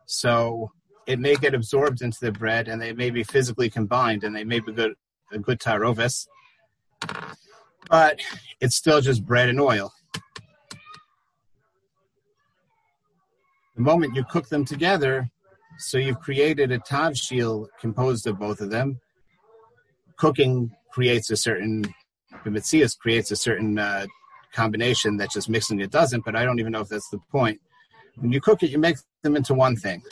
so 0.07 0.71
it 1.05 1.19
may 1.19 1.35
get 1.35 1.53
absorbed 1.53 2.01
into 2.01 2.17
the 2.21 2.31
bread, 2.31 2.67
and 2.67 2.81
they 2.81 2.91
may 2.91 3.11
be 3.11 3.23
physically 3.23 3.69
combined, 3.69 4.23
and 4.23 4.35
they 4.35 4.43
may 4.43 4.59
be 4.59 4.71
good 4.73 4.93
a 5.31 5.39
good 5.39 5.59
tarovis, 5.59 6.27
but 7.89 8.19
it's 8.59 8.75
still 8.75 9.01
just 9.01 9.25
bread 9.25 9.49
and 9.49 9.59
oil. 9.59 9.91
The 13.75 13.81
moment 13.81 14.15
you 14.15 14.23
cook 14.23 14.49
them 14.49 14.65
together, 14.65 15.29
so 15.79 15.97
you've 15.97 16.19
created 16.19 16.71
a 16.71 16.79
tavshil 16.79 17.67
composed 17.79 18.27
of 18.27 18.37
both 18.39 18.61
of 18.61 18.69
them. 18.69 18.99
Cooking 20.17 20.71
creates 20.91 21.31
a 21.31 21.37
certain, 21.37 21.83
the 22.43 22.51
mitzias 22.51 22.97
creates 22.97 23.31
a 23.31 23.35
certain 23.35 23.79
uh, 23.79 24.05
combination 24.53 25.17
that 25.17 25.31
just 25.31 25.49
mixing 25.49 25.79
it 25.79 25.89
doesn't, 25.89 26.23
but 26.23 26.35
I 26.35 26.45
don't 26.45 26.59
even 26.59 26.71
know 26.71 26.81
if 26.81 26.89
that's 26.89 27.09
the 27.09 27.19
point. 27.31 27.59
When 28.17 28.31
you 28.31 28.41
cook 28.41 28.63
it, 28.63 28.69
you 28.69 28.77
make 28.77 28.97
them 29.21 29.35
into 29.35 29.53
one 29.53 29.75
thing. 29.75 30.03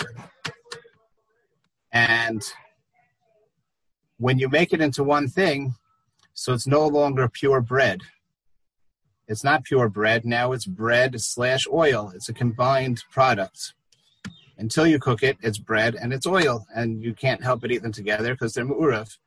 And 1.91 2.41
when 4.17 4.39
you 4.39 4.49
make 4.49 4.73
it 4.73 4.81
into 4.81 5.03
one 5.03 5.27
thing, 5.27 5.75
so 6.33 6.53
it's 6.53 6.67
no 6.67 6.87
longer 6.87 7.27
pure 7.27 7.61
bread. 7.61 8.01
It's 9.27 9.43
not 9.43 9.63
pure 9.63 9.89
bread. 9.89 10.25
Now 10.25 10.51
it's 10.51 10.65
bread 10.65 11.21
slash 11.21 11.67
oil. 11.71 12.11
It's 12.15 12.29
a 12.29 12.33
combined 12.33 13.03
product. 13.11 13.73
Until 14.57 14.85
you 14.85 14.99
cook 14.99 15.23
it, 15.23 15.37
it's 15.41 15.57
bread 15.57 15.95
and 15.95 16.13
it's 16.13 16.27
oil, 16.27 16.65
and 16.75 17.01
you 17.01 17.13
can't 17.13 17.43
help 17.43 17.61
but 17.61 17.71
eat 17.71 17.81
them 17.81 17.91
together 17.91 18.33
because 18.33 18.53
they're 18.53 18.65
mu'urav. 18.65 19.17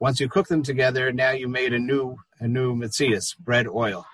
Once 0.00 0.20
you 0.20 0.28
cook 0.28 0.48
them 0.48 0.62
together, 0.62 1.12
now 1.12 1.30
you 1.30 1.48
made 1.48 1.72
a 1.72 1.78
new 1.78 2.16
a 2.40 2.48
new 2.48 2.74
mitzias, 2.74 3.36
bread 3.38 3.68
oil. 3.68 4.04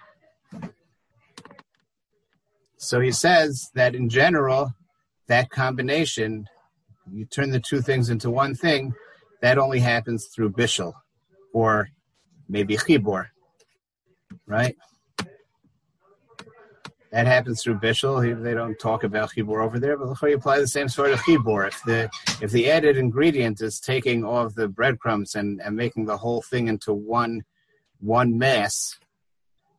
So 2.78 3.00
he 3.00 3.12
says 3.12 3.70
that 3.74 3.94
in 3.94 4.08
general, 4.08 4.72
that 5.26 5.50
combination, 5.50 6.46
you 7.12 7.26
turn 7.26 7.50
the 7.50 7.60
two 7.60 7.80
things 7.80 8.08
into 8.08 8.30
one 8.30 8.54
thing, 8.54 8.94
that 9.42 9.58
only 9.58 9.80
happens 9.80 10.28
through 10.34 10.52
bishul 10.52 10.94
or 11.52 11.88
maybe 12.48 12.76
chibor, 12.76 13.26
right? 14.46 14.76
That 17.10 17.26
happens 17.26 17.62
through 17.62 17.78
Bishul. 17.78 18.42
They 18.42 18.54
don't 18.54 18.78
talk 18.78 19.02
about 19.02 19.30
chibur 19.30 19.64
over 19.64 19.78
there, 19.78 19.96
but 19.96 20.20
you 20.22 20.36
apply 20.36 20.58
the 20.58 20.68
same 20.68 20.88
sort 20.88 21.10
of 21.10 21.20
chibur. 21.20 21.68
If 21.68 21.82
the 21.84 22.10
if 22.42 22.50
the 22.50 22.70
added 22.70 22.98
ingredient 22.98 23.62
is 23.62 23.80
taking 23.80 24.24
off 24.24 24.54
the 24.54 24.68
breadcrumbs 24.68 25.34
and, 25.34 25.60
and 25.62 25.74
making 25.74 26.04
the 26.04 26.18
whole 26.18 26.42
thing 26.42 26.68
into 26.68 26.92
one 26.92 27.44
one 28.00 28.36
mass, 28.36 28.98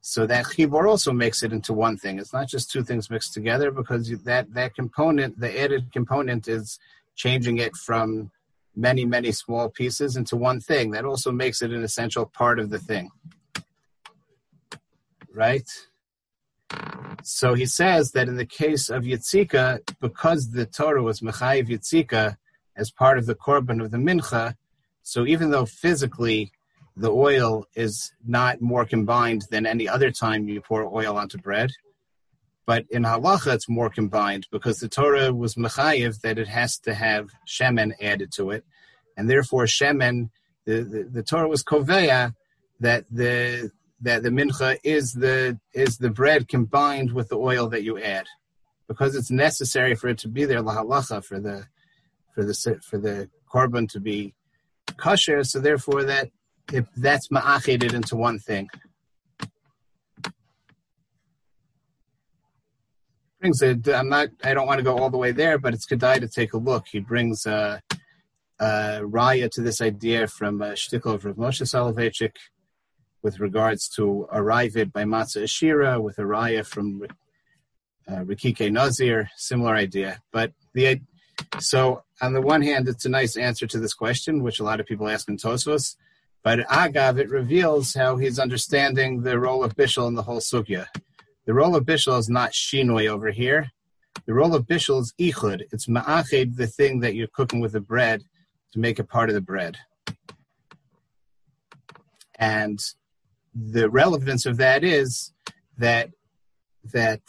so 0.02 0.26
that 0.26 0.46
chibur 0.46 0.88
also 0.88 1.12
makes 1.12 1.44
it 1.44 1.52
into 1.52 1.74
one 1.74 1.98
thing. 1.98 2.20
It's 2.20 2.34
not 2.34 2.48
just 2.48 2.72
two 2.72 2.84
things 2.84 3.10
mixed 3.10 3.34
together 3.34 3.72
because 3.72 4.10
that 4.24 4.54
that 4.54 4.76
component, 4.76 5.40
the 5.40 5.60
added 5.60 5.92
component, 5.92 6.48
is 6.48 6.80
changing 7.16 7.58
it 7.58 7.76
from 7.76 8.32
many, 8.76 9.06
many 9.06 9.32
small 9.32 9.70
pieces 9.70 10.16
into 10.16 10.38
one 10.38 10.62
thing. 10.62 10.92
That 10.92 11.06
also 11.06 11.32
makes 11.32 11.62
it 11.62 11.72
an 11.72 11.84
essential 11.84 12.26
part 12.26 12.60
of 12.60 12.70
the 12.70 12.80
thing. 12.80 13.10
Right? 15.34 15.70
So 17.24 17.54
he 17.54 17.66
says 17.66 18.12
that 18.12 18.30
in 18.30 18.38
the 18.38 18.46
case 18.46 18.90
of 18.90 19.04
Yitzika, 19.04 19.80
because 20.00 20.52
the 20.52 20.66
Torah 20.66 21.04
was 21.04 21.20
Mechayiv 21.20 21.68
Yitzika 21.68 22.38
as 22.78 22.92
part 22.92 23.18
of 23.18 23.26
the 23.26 23.36
Korban 23.36 23.84
of 23.84 23.92
the 23.92 23.98
Mincha, 23.98 24.56
so 25.04 25.26
even 25.26 25.52
though 25.52 25.66
physically 25.66 26.52
the 27.00 27.12
oil 27.12 27.66
is 27.76 28.12
not 28.26 28.62
more 28.62 28.86
combined 28.86 29.44
than 29.52 29.66
any 29.66 29.88
other 29.88 30.12
time 30.12 30.50
you 30.50 30.60
pour 30.62 30.84
oil 30.84 31.18
onto 31.18 31.38
bread, 31.38 31.72
but 32.66 32.84
in 32.90 33.04
halacha 33.04 33.54
it's 33.56 33.70
more 33.70 33.90
combined 33.90 34.46
because 34.52 34.80
the 34.80 34.90
Torah 34.90 35.34
was 35.34 35.56
mechayiv 35.56 36.22
that 36.22 36.38
it 36.38 36.50
has 36.50 36.78
to 36.80 36.94
have 36.94 37.30
shemen 37.48 37.94
added 38.02 38.32
to 38.34 38.52
it, 38.52 38.64
and 39.16 39.30
therefore 39.30 39.66
shemen, 39.66 40.30
the, 40.66 40.84
the, 40.84 41.04
the 41.16 41.24
Torah 41.24 41.48
was 41.48 41.64
koveya 41.64 42.36
that 42.82 43.06
the 43.10 43.72
that 44.02 44.24
the 44.24 44.30
mincha 44.30 44.78
is 44.84 45.14
the 45.14 45.58
is 45.74 45.98
the 45.98 46.10
bread 46.10 46.48
combined 46.48 47.12
with 47.14 47.30
the 47.30 47.38
oil 47.38 47.70
that 47.70 47.84
you 47.84 47.98
add, 47.98 48.28
because 48.90 49.16
it's 49.16 49.32
necessary 49.32 49.96
for 49.96 50.10
it 50.10 50.18
to 50.18 50.28
be 50.28 50.44
there 50.46 50.62
lahalacha 50.62 51.24
for 51.24 51.40
the 51.40 51.66
for 52.34 52.44
the 52.44 52.82
for 52.90 52.98
the 52.98 53.30
korban 53.52 53.88
to 53.90 54.00
be 54.00 54.34
kosher. 54.98 55.44
So 55.44 55.60
therefore 55.60 56.04
that 56.04 56.30
if 56.72 56.86
that's 56.96 57.28
ma'achided 57.30 57.94
into 57.94 58.16
one 58.16 58.40
thing. 58.40 58.70
brings 63.40 63.62
it. 63.62 63.88
I'm 63.88 64.10
not. 64.10 64.30
I 64.44 64.54
don't 64.54 64.68
want 64.68 64.80
to 64.80 64.84
go 64.84 64.98
all 64.98 65.10
the 65.10 65.18
way 65.18 65.32
there, 65.32 65.58
but 65.58 65.74
it's 65.74 65.86
Kedai 65.86 66.20
to 66.20 66.28
take 66.28 66.54
a 66.54 66.58
look. 66.58 66.88
He 66.92 67.00
brings 67.00 67.46
uh, 67.46 67.80
uh, 68.60 69.00
raya 69.02 69.50
to 69.52 69.62
this 69.62 69.82
idea 69.82 70.28
from 70.28 70.62
uh, 70.62 70.76
of 70.94 71.26
Rav 71.26 71.36
Moshe 71.36 71.64
Soloveitchik 71.64 72.36
with 73.22 73.40
regards 73.40 73.90
to 73.90 74.28
arrived 74.32 74.94
by 74.94 75.04
Matzah 75.04 75.44
Ashira 75.44 76.02
with 76.02 76.18
a 76.20 76.24
raya 76.24 76.66
from 76.66 77.04
uh, 78.08 78.24
Rikike 78.24 78.72
Nazir, 78.72 79.30
similar 79.36 79.76
idea. 79.76 80.22
But 80.32 80.54
the 80.74 81.02
so 81.60 82.04
on 82.22 82.34
the 82.34 82.42
one 82.42 82.62
hand, 82.62 82.88
it's 82.88 83.06
a 83.06 83.10
nice 83.10 83.38
answer 83.38 83.66
to 83.68 83.80
this 83.80 83.94
question, 83.94 84.44
which 84.44 84.60
a 84.60 84.64
lot 84.64 84.80
of 84.80 84.86
people 84.86 85.08
ask 85.08 85.30
in 85.30 85.38
Tosfos. 85.38 85.96
But 86.44 86.60
Agav, 86.68 87.20
it 87.20 87.30
reveals 87.30 87.94
how 87.94 88.18
he's 88.18 88.40
understanding 88.40 89.22
the 89.22 89.40
role 89.40 89.64
of 89.64 89.76
Bishul 89.76 90.08
in 90.08 90.16
the 90.16 90.24
whole 90.24 90.40
sugya. 90.40 90.88
The 91.50 91.56
role 91.56 91.76
of 91.76 91.84
bishul 91.84 92.20
is 92.20 92.30
not 92.30 92.52
shinoi 92.52 93.08
over 93.10 93.32
here. 93.32 93.72
The 94.28 94.36
role 94.36 94.54
of 94.54 94.68
bishul 94.68 95.02
is 95.02 95.16
ichud. 95.20 95.64
It's 95.72 95.88
ma'ached, 95.88 96.58
the 96.58 96.68
thing 96.68 97.00
that 97.00 97.16
you're 97.16 97.28
cooking 97.28 97.60
with 97.60 97.72
the 97.72 97.80
bread 97.80 98.22
to 98.74 98.80
make 98.80 99.00
it 99.00 99.10
part 99.10 99.30
of 99.30 99.34
the 99.34 99.42
bread. 99.42 99.78
And 102.38 102.80
the 103.56 103.90
relevance 103.90 104.46
of 104.46 104.58
that 104.58 104.84
is 104.84 105.34
that 105.80 106.12
that 106.84 107.22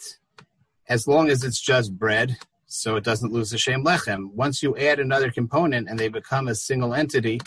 as 0.87 1.09
long 1.09 1.31
as 1.31 1.43
it's 1.43 1.61
just 1.61 1.97
bread, 1.97 2.37
so 2.67 2.97
it 2.97 3.05
doesn't 3.05 3.33
lose 3.33 3.50
the 3.50 3.59
shem 3.59 3.83
lechem. 3.85 4.35
Once 4.35 4.62
you 4.62 4.76
add 4.76 5.00
another 5.00 5.31
component 5.31 5.88
and 5.88 5.99
they 5.99 6.09
become 6.09 6.47
a 6.47 6.55
single 6.55 6.93
entity, 6.95 7.40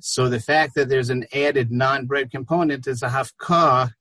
so 0.00 0.28
the 0.28 0.40
fact 0.40 0.74
that 0.74 0.88
there's 0.88 1.10
an 1.10 1.26
added 1.32 1.70
non-bread 1.70 2.30
component 2.30 2.86
is 2.86 3.02
a 3.02 3.08
hafkah 3.08 3.92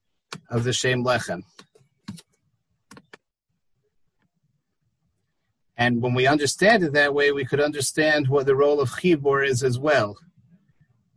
of 0.49 0.63
the 0.63 0.73
shem 0.73 1.03
lechem. 1.03 1.43
And 5.77 6.01
when 6.01 6.13
we 6.13 6.25
understand 6.25 6.83
it 6.83 6.93
that 6.93 7.13
way, 7.13 7.31
we 7.31 7.45
could 7.45 7.59
understand 7.59 8.27
what 8.27 8.45
the 8.45 8.55
role 8.55 8.79
of 8.79 8.91
chibur 8.91 9.45
is 9.45 9.61
as 9.61 9.77
well, 9.77 10.15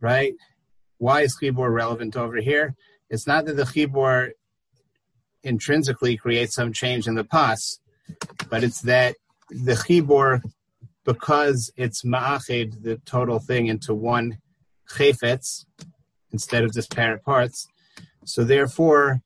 right? 0.01 0.33
Why 0.97 1.21
is 1.21 1.37
chibur 1.41 1.73
relevant 1.73 2.17
over 2.17 2.37
here? 2.37 2.75
It's 3.09 3.25
not 3.25 3.45
that 3.45 3.55
the 3.55 3.63
chibur 3.63 4.31
intrinsically 5.43 6.17
creates 6.17 6.55
some 6.55 6.73
change 6.73 7.07
in 7.07 7.15
the 7.15 7.23
pas, 7.23 7.79
but 8.49 8.63
it's 8.63 8.81
that 8.81 9.15
the 9.49 9.73
chibur, 9.73 10.41
because 11.05 11.71
it's 11.75 12.03
ma'achid, 12.03 12.83
the 12.83 12.97
total 13.05 13.39
thing, 13.39 13.67
into 13.67 13.93
one 13.93 14.39
chayfetz 14.89 15.65
instead 16.31 16.63
of 16.63 16.71
disparate 16.71 17.23
parts. 17.23 17.67
So 18.25 18.43
therefore, 18.43 19.21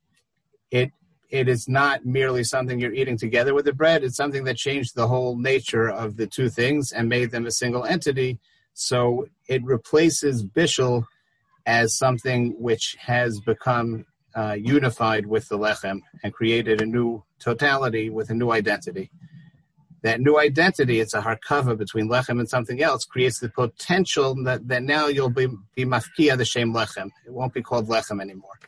it 0.72 0.92
it 1.30 1.50
is 1.50 1.68
not 1.68 2.06
merely 2.06 2.44
something 2.44 2.80
you're 2.80 2.94
eating 2.94 3.18
together 3.18 3.56
with 3.56 3.66
the 3.66 3.74
bread. 3.74 4.04
It's 4.04 4.16
something 4.16 4.44
that 4.44 4.56
changed 4.56 4.94
the 4.94 5.08
whole 5.08 5.36
nature 5.36 5.90
of 5.90 6.16
the 6.16 6.28
two 6.28 6.48
things 6.48 6.92
and 6.92 7.10
made 7.10 7.32
them 7.32 7.48
a 7.48 7.52
single 7.52 7.86
entity. 7.86 8.40
So 8.76 9.26
it 9.48 9.64
replaces 9.64 10.46
bishul 10.46 11.06
as 11.66 11.98
something 11.98 12.54
which 12.60 12.96
has 13.00 13.40
become 13.40 14.06
uh, 14.36 14.58
unified 14.60 15.26
with 15.26 15.48
the 15.50 15.58
lechem 15.58 16.02
and 16.24 16.34
created 16.34 16.82
a 16.82 16.86
new 16.86 17.24
totality 17.40 18.12
with 18.12 18.30
a 18.30 18.36
new 18.36 18.52
identity. 18.52 19.10
That 20.04 20.20
new 20.20 20.38
identity, 20.38 21.00
it's 21.00 21.14
a 21.14 21.22
harkava 21.22 21.78
between 21.78 22.10
lechem 22.10 22.40
and 22.40 22.50
something 22.50 22.82
else, 22.82 23.06
creates 23.06 23.40
the 23.40 23.50
potential 23.50 24.36
that, 24.44 24.68
that 24.68 24.84
now 24.84 25.08
you'll 25.08 25.30
be, 25.30 25.48
be 25.76 25.86
mafkia 25.86 26.38
the 26.38 26.46
same 26.46 26.74
lechem. 26.74 27.10
It 27.26 27.34
won't 27.34 27.54
be 27.54 27.62
called 27.62 27.88
lechem 27.88 28.22
anymore. 28.22 28.60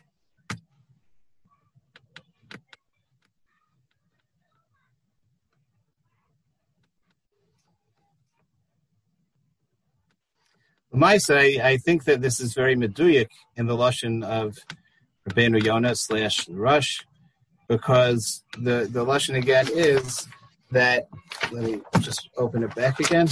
Maisa, 10.94 11.60
I 11.60 11.76
think 11.76 12.04
that 12.04 12.22
this 12.22 12.40
is 12.40 12.54
very 12.54 12.74
meduyik 12.74 13.28
in 13.54 13.66
the 13.66 13.76
lashon 13.76 14.24
of 14.24 14.56
Rabbeinu 15.28 15.62
Yonah 15.62 15.94
slash 15.94 16.48
Rosh, 16.48 17.00
because 17.68 18.42
the 18.58 18.88
the 18.90 19.04
lashon 19.04 19.36
again 19.36 19.66
is 19.70 20.26
that. 20.70 21.08
Let 21.52 21.64
me 21.64 21.80
just 22.00 22.28
open 22.36 22.62
it 22.62 22.74
back 22.74 23.00
again. 23.00 23.28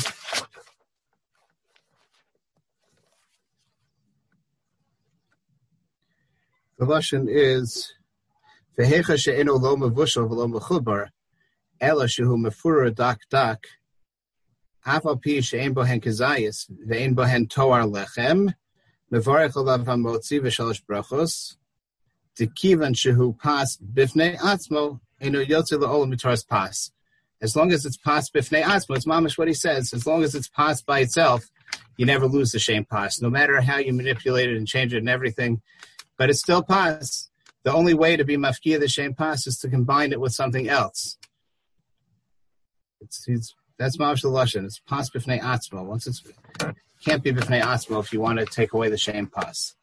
The 6.78 6.86
lashon 6.86 7.26
is 7.28 7.92
v'hecha 8.78 9.18
she'eno 9.18 9.54
lo 9.54 9.76
mavushal 9.76 10.28
v'lo 10.28 10.52
mechubar, 10.52 11.08
ela 11.80 12.04
shehu 12.04 12.36
mefura 12.36 12.94
dak 12.94 13.20
dak 13.30 13.64
Afal 14.86 15.22
pi 15.22 15.40
she'en 15.40 15.72
bohen 15.72 15.98
kezayis, 15.98 16.70
ve'en 16.86 17.14
bohen 17.14 17.48
toar 17.48 17.84
lechem, 17.84 18.52
mevarech 19.10 19.56
olav 19.56 19.86
hamotzi 19.86 20.40
v'shalosh 20.40 20.82
brachos, 20.84 21.56
tekivan 22.38 22.94
shehu 22.94 23.38
pas 23.38 23.78
bifnei 23.78 24.36
atzmo, 24.36 25.00
eno 25.22 25.42
yotze 25.42 25.78
le'olam 25.78 26.12
mitaras 26.12 26.46
pas. 26.46 26.90
As 27.44 27.54
long 27.54 27.72
as 27.72 27.84
it's 27.84 27.98
pas 27.98 28.30
bifnei 28.30 28.62
atzmo, 28.62 28.96
it's 28.96 29.04
mamish 29.04 29.36
what 29.36 29.48
he 29.48 29.52
says, 29.52 29.92
as 29.92 30.06
long 30.06 30.24
as 30.24 30.34
it's 30.34 30.48
pas 30.48 30.80
by 30.80 31.00
itself, 31.00 31.50
you 31.98 32.06
never 32.06 32.26
lose 32.26 32.52
the 32.52 32.58
shame 32.58 32.86
pas, 32.86 33.20
no 33.20 33.28
matter 33.28 33.60
how 33.60 33.76
you 33.76 33.92
manipulate 33.92 34.48
it 34.48 34.56
and 34.56 34.66
change 34.66 34.94
it 34.94 34.98
and 34.98 35.10
everything, 35.10 35.60
but 36.16 36.30
it's 36.30 36.40
still 36.40 36.62
pas. 36.62 37.28
The 37.62 37.72
only 37.72 37.92
way 37.92 38.16
to 38.16 38.24
be 38.24 38.38
mafkia 38.38 38.80
the 38.80 38.88
shame 38.88 39.12
pas 39.12 39.46
is 39.46 39.58
to 39.58 39.68
combine 39.68 40.10
it 40.10 40.20
with 40.22 40.32
something 40.32 40.70
else. 40.70 41.18
It's, 43.02 43.28
it's 43.28 43.54
that's 43.78 43.98
mamash 43.98 44.24
lashon. 44.24 44.64
It's 44.64 44.78
pas 44.78 45.10
b'fnei 45.10 45.38
atzmo. 45.42 45.84
Once 45.84 46.06
it's 46.06 46.22
can't 47.04 47.22
be 47.22 47.30
b'fnei 47.30 47.60
atzmo 47.60 48.02
if 48.02 48.10
you 48.10 48.22
want 48.22 48.38
to 48.38 48.46
take 48.46 48.72
away 48.72 48.88
the 48.88 48.96
shame 48.96 49.26
pas. 49.26 49.74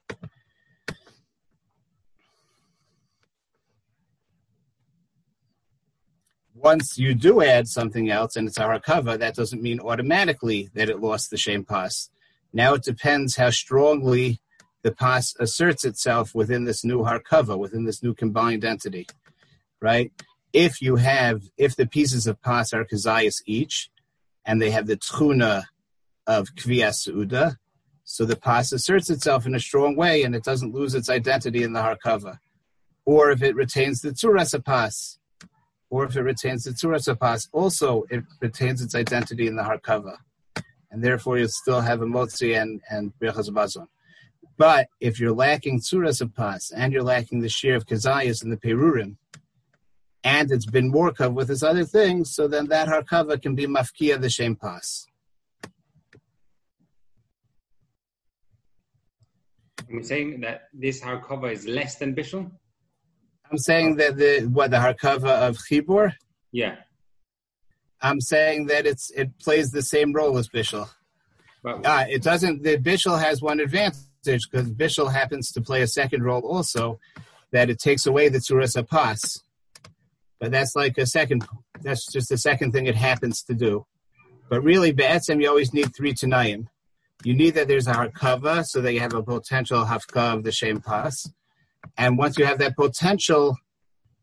Once 6.64 6.98
you 6.98 7.16
do 7.16 7.42
add 7.42 7.68
something 7.68 8.10
else 8.10 8.36
and 8.36 8.48
it's 8.48 8.58
a 8.58 8.62
harkava, 8.62 9.18
that 9.18 9.36
doesn't 9.36 9.62
mean 9.62 9.80
automatically 9.80 10.70
that 10.74 10.90
it 10.90 11.00
lost 11.00 11.30
the 11.30 11.38
shame 11.38 11.64
pas. 11.64 12.10
Now 12.54 12.74
it 12.76 12.84
depends 12.84 13.36
how 13.36 13.50
strongly 13.50 14.40
the 14.84 14.92
pas 14.92 15.36
asserts 15.40 15.86
itself 15.86 16.36
within 16.36 16.66
this 16.66 16.84
new 16.84 17.00
harkava, 17.04 17.58
within 17.58 17.86
this 17.86 18.04
new 18.04 18.14
combined 18.14 18.64
entity, 18.64 19.08
right? 19.82 20.12
if 20.54 20.82
you 20.82 20.98
have 20.98 21.44
if 21.58 21.76
the 21.76 21.88
pieces 21.88 22.28
of 22.28 22.42
pas 22.42 22.74
are 22.74 22.86
kazayas 22.86 23.42
each, 23.46 23.90
and 24.46 24.62
they 24.62 24.72
have 24.72 24.88
the 24.88 24.98
tchuna 24.98 25.66
of 26.28 26.50
kviyas 26.56 27.08
uda, 27.10 27.56
so 28.04 28.26
the 28.26 28.36
pas 28.36 28.72
asserts 28.72 29.10
itself 29.10 29.46
in 29.46 29.56
a 29.56 29.60
strong 29.60 29.96
way 29.96 30.24
and 30.24 30.36
it 30.36 30.44
doesn't 30.44 30.74
lose 30.74 30.96
its 30.96 31.10
identity 31.10 31.64
in 31.64 31.74
the 31.74 31.80
harkava. 31.80 32.40
Or 33.06 33.32
if 33.32 33.42
it 33.42 33.56
retains 33.56 34.02
the 34.02 34.10
tzuras 34.10 34.64
pas, 34.64 35.18
or 35.92 36.06
if 36.06 36.16
it 36.16 36.22
retains 36.22 36.66
its 36.66 36.82
surah 36.82 36.98
also 37.52 38.06
it 38.10 38.24
retains 38.40 38.82
its 38.82 38.96
identity 38.96 39.46
in 39.46 39.56
the 39.58 39.62
harkava. 39.62 40.16
And 40.90 41.04
therefore 41.04 41.38
you 41.38 41.48
still 41.48 41.82
have 41.82 42.02
a 42.02 42.06
motzi 42.06 42.60
and, 42.60 42.82
and 42.90 43.14
brechas 43.22 43.88
But 44.58 44.88
if 45.00 45.20
you're 45.20 45.34
lacking 45.34 45.82
surah 45.82 46.14
and 46.76 46.94
you're 46.94 47.04
lacking 47.04 47.42
the 47.42 47.50
shear 47.50 47.76
of 47.76 47.86
kazayas 47.86 48.42
and 48.42 48.52
the 48.52 48.58
perurim, 48.58 49.18
and 50.24 50.52
it's 50.52 50.66
been 50.66 50.92
morkav 50.92 51.34
with 51.34 51.50
this 51.50 51.64
other 51.64 51.84
thing, 51.84 52.24
so 52.24 52.48
then 52.48 52.68
that 52.68 52.88
harkava 52.88 53.42
can 53.42 53.54
be 53.56 53.68
mafkia 53.68 54.20
the 54.20 54.30
shem 54.30 54.56
pas. 54.56 55.06
I'm 59.90 60.04
saying 60.04 60.40
that 60.42 60.70
this 60.74 61.02
harkava 61.02 61.52
is 61.52 61.68
less 61.68 61.96
than 61.96 62.16
bishul. 62.16 62.50
I'm 63.52 63.58
saying 63.58 63.98
that 63.98 64.16
the 64.16 64.48
what 64.52 64.72
the 64.72 64.78
harkava 64.78 65.48
of 65.48 65.58
chibur. 65.58 66.14
Yeah. 66.52 66.76
I'm 68.02 68.22
saying 68.22 68.68
that 68.68 68.86
it's 68.86 69.12
it 69.12 69.38
plays 69.40 69.72
the 69.72 69.82
same 69.82 70.14
role 70.14 70.38
as 70.38 70.48
bishul. 70.48 70.90
But 71.62 71.86
Uh, 71.86 72.06
it 72.10 72.24
doesn't. 72.24 72.64
The 72.64 72.78
bishul 72.78 73.22
has 73.22 73.42
one 73.42 73.60
advantage 73.60 74.50
because 74.50 74.72
bishul 74.72 75.12
happens 75.12 75.52
to 75.52 75.62
play 75.62 75.82
a 75.82 75.88
second 75.88 76.24
role 76.24 76.42
also, 76.42 77.00
that 77.52 77.70
it 77.70 77.80
takes 77.80 78.06
away 78.06 78.30
the 78.30 78.40
tzuras 78.40 78.76
pas. 78.88 79.44
But 80.40 80.52
that's 80.52 80.76
like 80.76 80.98
a 80.98 81.06
second. 81.06 81.46
That's 81.82 82.12
just 82.12 82.30
the 82.30 82.38
second 82.38 82.72
thing 82.72 82.88
it 82.88 82.96
happens 82.96 83.44
to 83.44 83.54
do. 83.54 83.86
But 84.50 84.64
really, 84.64 84.92
be'etzem, 84.92 85.42
you 85.42 85.50
always 85.50 85.74
need 85.74 85.96
three 85.96 86.14
tanayim. 86.14 86.68
You 87.24 87.36
need 87.36 87.52
that 87.52 87.68
there's 87.68 87.88
a 87.88 87.94
harkava, 87.94 88.66
so 88.66 88.82
that 88.82 88.94
you 88.94 89.00
have 89.02 89.14
a 89.14 89.22
potential 89.22 89.86
hafka 89.86 90.36
of 90.36 90.44
the 90.44 90.52
shem 90.52 90.82
pas. 90.82 91.32
And 91.98 92.18
once 92.18 92.38
you 92.38 92.46
have 92.46 92.60
that 92.60 92.76
potential 92.76 93.58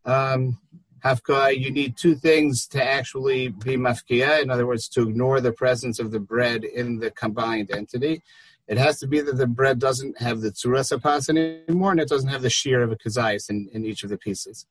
um, 0.04 0.58
hafka, 1.04 1.56
you 1.56 1.70
need 1.70 1.96
two 1.96 2.14
things 2.14 2.66
to 2.68 2.82
actually 2.82 3.48
be 3.48 3.76
mafkia. 3.76 4.42
In 4.42 4.50
other 4.50 4.66
words, 4.66 4.88
to 4.90 5.02
ignore 5.02 5.40
the 5.40 5.52
presence 5.52 5.98
of 5.98 6.10
the 6.10 6.20
bread 6.20 6.64
in 6.64 6.98
the 6.98 7.10
combined 7.10 7.70
entity. 7.70 8.22
It 8.66 8.76
has 8.76 8.98
to 9.00 9.06
be 9.06 9.20
that 9.22 9.36
the 9.36 9.46
bread 9.46 9.78
doesn't 9.78 10.20
have 10.20 10.40
the 10.40 10.50
tzuras 10.50 11.28
anymore, 11.28 11.92
and 11.92 12.00
it 12.00 12.08
doesn't 12.08 12.28
have 12.28 12.42
the 12.42 12.50
shear 12.50 12.82
of 12.82 12.92
a 12.92 12.96
kazais 12.96 13.48
in, 13.48 13.68
in 13.72 13.84
each 13.84 14.02
of 14.02 14.10
the 14.10 14.18
pieces. 14.18 14.66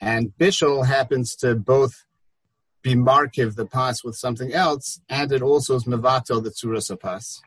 And 0.00 0.32
bishul 0.38 0.86
happens 0.86 1.36
to 1.36 1.54
both 1.54 2.04
be 2.82 2.94
markiv 2.94 3.54
the 3.54 3.66
pas 3.66 4.02
with 4.02 4.16
something 4.16 4.52
else, 4.52 5.00
and 5.08 5.30
it 5.30 5.42
also 5.42 5.76
is 5.76 5.84
mevatel 5.84 6.42
the 6.42 6.50
tzuras. 6.50 7.40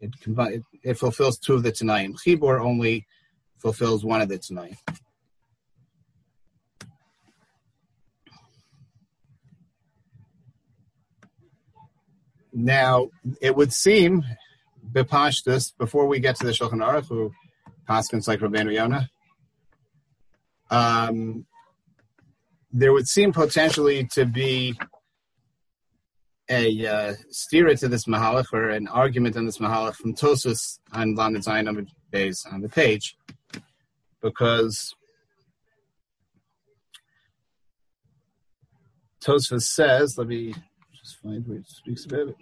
It, 0.00 0.10
it, 0.26 0.62
it 0.82 0.94
fulfills 0.98 1.38
two 1.38 1.54
of 1.54 1.62
the 1.62 1.72
tanayim. 1.72 2.16
Chibor 2.16 2.60
only 2.60 3.06
fulfills 3.62 4.04
one 4.04 4.20
of 4.20 4.28
the 4.28 4.38
tanayim. 4.38 4.76
Now, 12.52 13.08
it 13.40 13.56
would 13.56 13.72
seem, 13.72 14.24
Bipashtus, 14.92 15.72
before 15.78 16.06
we 16.06 16.20
get 16.20 16.36
to 16.36 16.44
the 16.44 16.52
Shulchan 16.52 16.84
Aruch, 16.84 17.08
who 17.08 17.32
Paskins 17.88 18.28
like 18.28 18.40
Rabbeinu 18.40 18.74
Yonah, 18.74 19.08
um, 20.70 21.46
there 22.72 22.92
would 22.92 23.08
seem 23.08 23.32
potentially 23.32 24.06
to 24.12 24.26
be 24.26 24.74
a 26.50 26.86
uh, 26.86 27.14
steer 27.30 27.74
to 27.74 27.88
this 27.88 28.04
Mahalach 28.04 28.52
or 28.52 28.68
an 28.70 28.88
argument 28.88 29.36
on 29.36 29.46
this 29.46 29.58
Mahalach 29.58 29.94
from 29.94 30.14
Tosfos 30.14 30.78
on 30.92 31.14
Lamed 31.14 31.44
Zayin 31.44 31.68
on 31.68 32.60
the 32.60 32.68
page, 32.68 33.16
because 34.22 34.94
Tosfos 39.22 39.62
says, 39.62 40.16
let 40.16 40.28
me 40.28 40.54
just 40.98 41.18
find 41.22 41.46
where 41.46 41.58
it 41.58 41.68
speaks 41.68 42.06
about 42.06 42.28
it. 42.28 42.36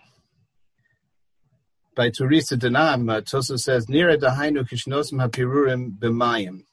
By 1.97 2.11
Teresa 2.11 2.57
Denam, 2.57 3.11
uh, 3.11 3.21
Tosfos 3.23 3.61
says, 3.61 3.87
Nira 3.87 4.17
dahainu 4.17 4.69
kishnosim 4.69 5.27
hapirurim 5.27 5.99
b'mayim. 5.99 6.65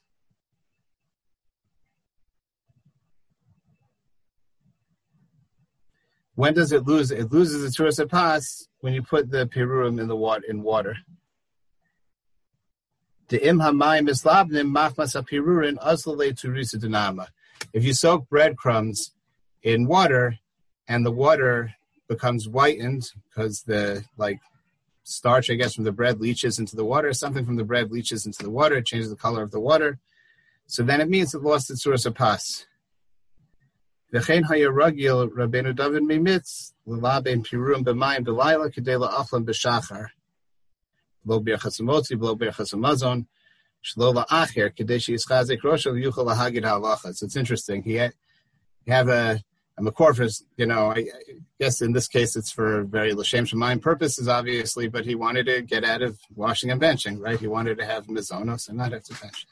When 6.34 6.54
does 6.54 6.70
it 6.70 6.86
lose? 6.86 7.10
It 7.10 7.32
loses 7.32 7.64
its 7.64 7.76
Turas 7.76 8.08
Pas 8.08 8.68
when 8.80 8.94
you 8.94 9.02
put 9.02 9.28
the 9.28 9.46
pirurim 9.46 10.00
in 10.00 10.06
the 10.06 10.14
water. 10.14 10.44
In 10.48 10.62
water. 10.62 10.94
The 10.94 11.02
im 11.02 11.02
hamayim 11.02 11.16
islabnim 12.46 12.76
machmas 12.78 12.86
hapirurin 12.86 12.86
aslale 12.86 12.86
turisa 12.86 13.16
denama. 13.16 13.17
If 13.30 13.42
you 17.84 17.92
soak 17.92 18.28
breadcrumbs 18.28 19.12
in 19.62 19.86
water 19.86 20.38
and 20.86 21.04
the 21.04 21.10
water 21.10 21.74
becomes 22.08 22.46
whitened 22.46 23.10
because 23.28 23.62
the 23.62 24.04
like 24.16 24.40
starch, 25.02 25.50
I 25.50 25.54
guess, 25.54 25.74
from 25.74 25.84
the 25.84 25.92
bread 25.92 26.20
leaches 26.20 26.58
into 26.58 26.74
the 26.74 26.84
water, 26.84 27.12
something 27.12 27.44
from 27.44 27.56
the 27.56 27.64
bread 27.64 27.90
leaches 27.90 28.24
into 28.24 28.42
the 28.42 28.50
water, 28.50 28.76
it 28.76 28.86
changes 28.86 29.10
the 29.10 29.16
color 29.16 29.42
of 29.42 29.50
the 29.50 29.60
water. 29.60 29.98
So 30.66 30.82
then 30.82 31.00
it 31.00 31.08
means 31.08 31.34
it 31.34 31.42
lost 31.42 31.70
its 31.70 31.82
source 31.82 32.06
of 32.06 32.14
pas. 32.14 32.66
V'chein 34.12 34.44
hayaragil 34.44 35.28
Rabbeinu 35.30 35.76
David 35.76 36.02
mimitz 36.02 36.72
l'labein 36.86 37.46
pirum 37.46 37.84
b'mayim 37.84 38.24
delilah 38.24 38.72
kedela 38.72 39.12
aflam 39.12 39.44
b'shachar 39.44 40.08
lo 41.28 41.40
birchas 41.40 41.80
hamotzi, 41.80 42.20
lo 42.20 42.34
birchas 42.34 42.74
hamazon, 42.74 43.26
shlo 43.84 44.14
la'acher, 44.14 44.72
lahagid. 46.24 47.22
It's 47.22 47.36
interesting. 47.36 47.82
He 47.82 47.94
had, 47.94 48.14
have 48.88 49.08
a, 49.08 49.40
a 49.76 49.82
makor 49.82 50.16
for, 50.16 50.26
you 50.56 50.66
know, 50.66 50.90
I, 50.90 50.98
I, 50.98 51.06
guess 51.60 51.82
in 51.82 51.92
this 51.92 52.08
case 52.08 52.36
it's 52.36 52.50
for 52.50 52.84
very 52.84 53.12
l'shem 53.12 53.44
shemayim 53.44 53.82
purposes, 53.82 54.28
obviously, 54.28 54.88
but 54.88 55.04
he 55.04 55.14
wanted 55.14 55.46
to 55.46 55.62
get 55.62 55.84
out 55.84 56.02
of 56.02 56.18
washing 56.34 56.70
and 56.70 56.80
benching, 56.80 57.20
right? 57.20 57.38
He 57.38 57.46
wanted 57.46 57.78
to 57.78 57.84
have 57.84 58.06
mizonos 58.06 58.68
and 58.68 58.78
not 58.78 58.92
have 58.92 59.04
to 59.04 59.20
bench, 59.20 59.46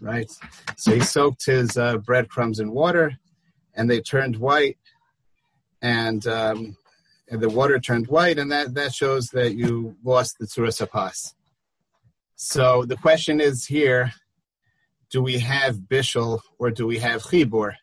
right? 0.00 0.30
So 0.76 0.94
he 0.94 1.00
soaked 1.00 1.44
his 1.44 1.76
uh, 1.76 1.98
breadcrumbs 1.98 2.60
in 2.60 2.72
water, 2.72 3.18
and 3.74 3.90
they 3.90 4.00
turned 4.00 4.36
white, 4.36 4.78
and 5.82 6.26
um, 6.26 6.76
the 7.30 7.48
water 7.48 7.78
turned 7.78 8.08
white, 8.08 8.38
and 8.38 8.50
that, 8.50 8.74
that 8.74 8.92
shows 8.92 9.28
that 9.28 9.54
you 9.54 9.96
lost 10.02 10.38
the 10.38 10.46
tzuras 10.46 10.88
pas. 10.90 11.34
So 12.34 12.84
the 12.84 12.96
question 12.96 13.40
is 13.40 13.66
here: 13.66 14.12
Do 15.10 15.22
we 15.22 15.38
have 15.38 15.76
bishul 15.76 16.40
or 16.58 16.70
do 16.70 16.86
we 16.86 16.98
have 16.98 17.22
chibur? 17.22 17.74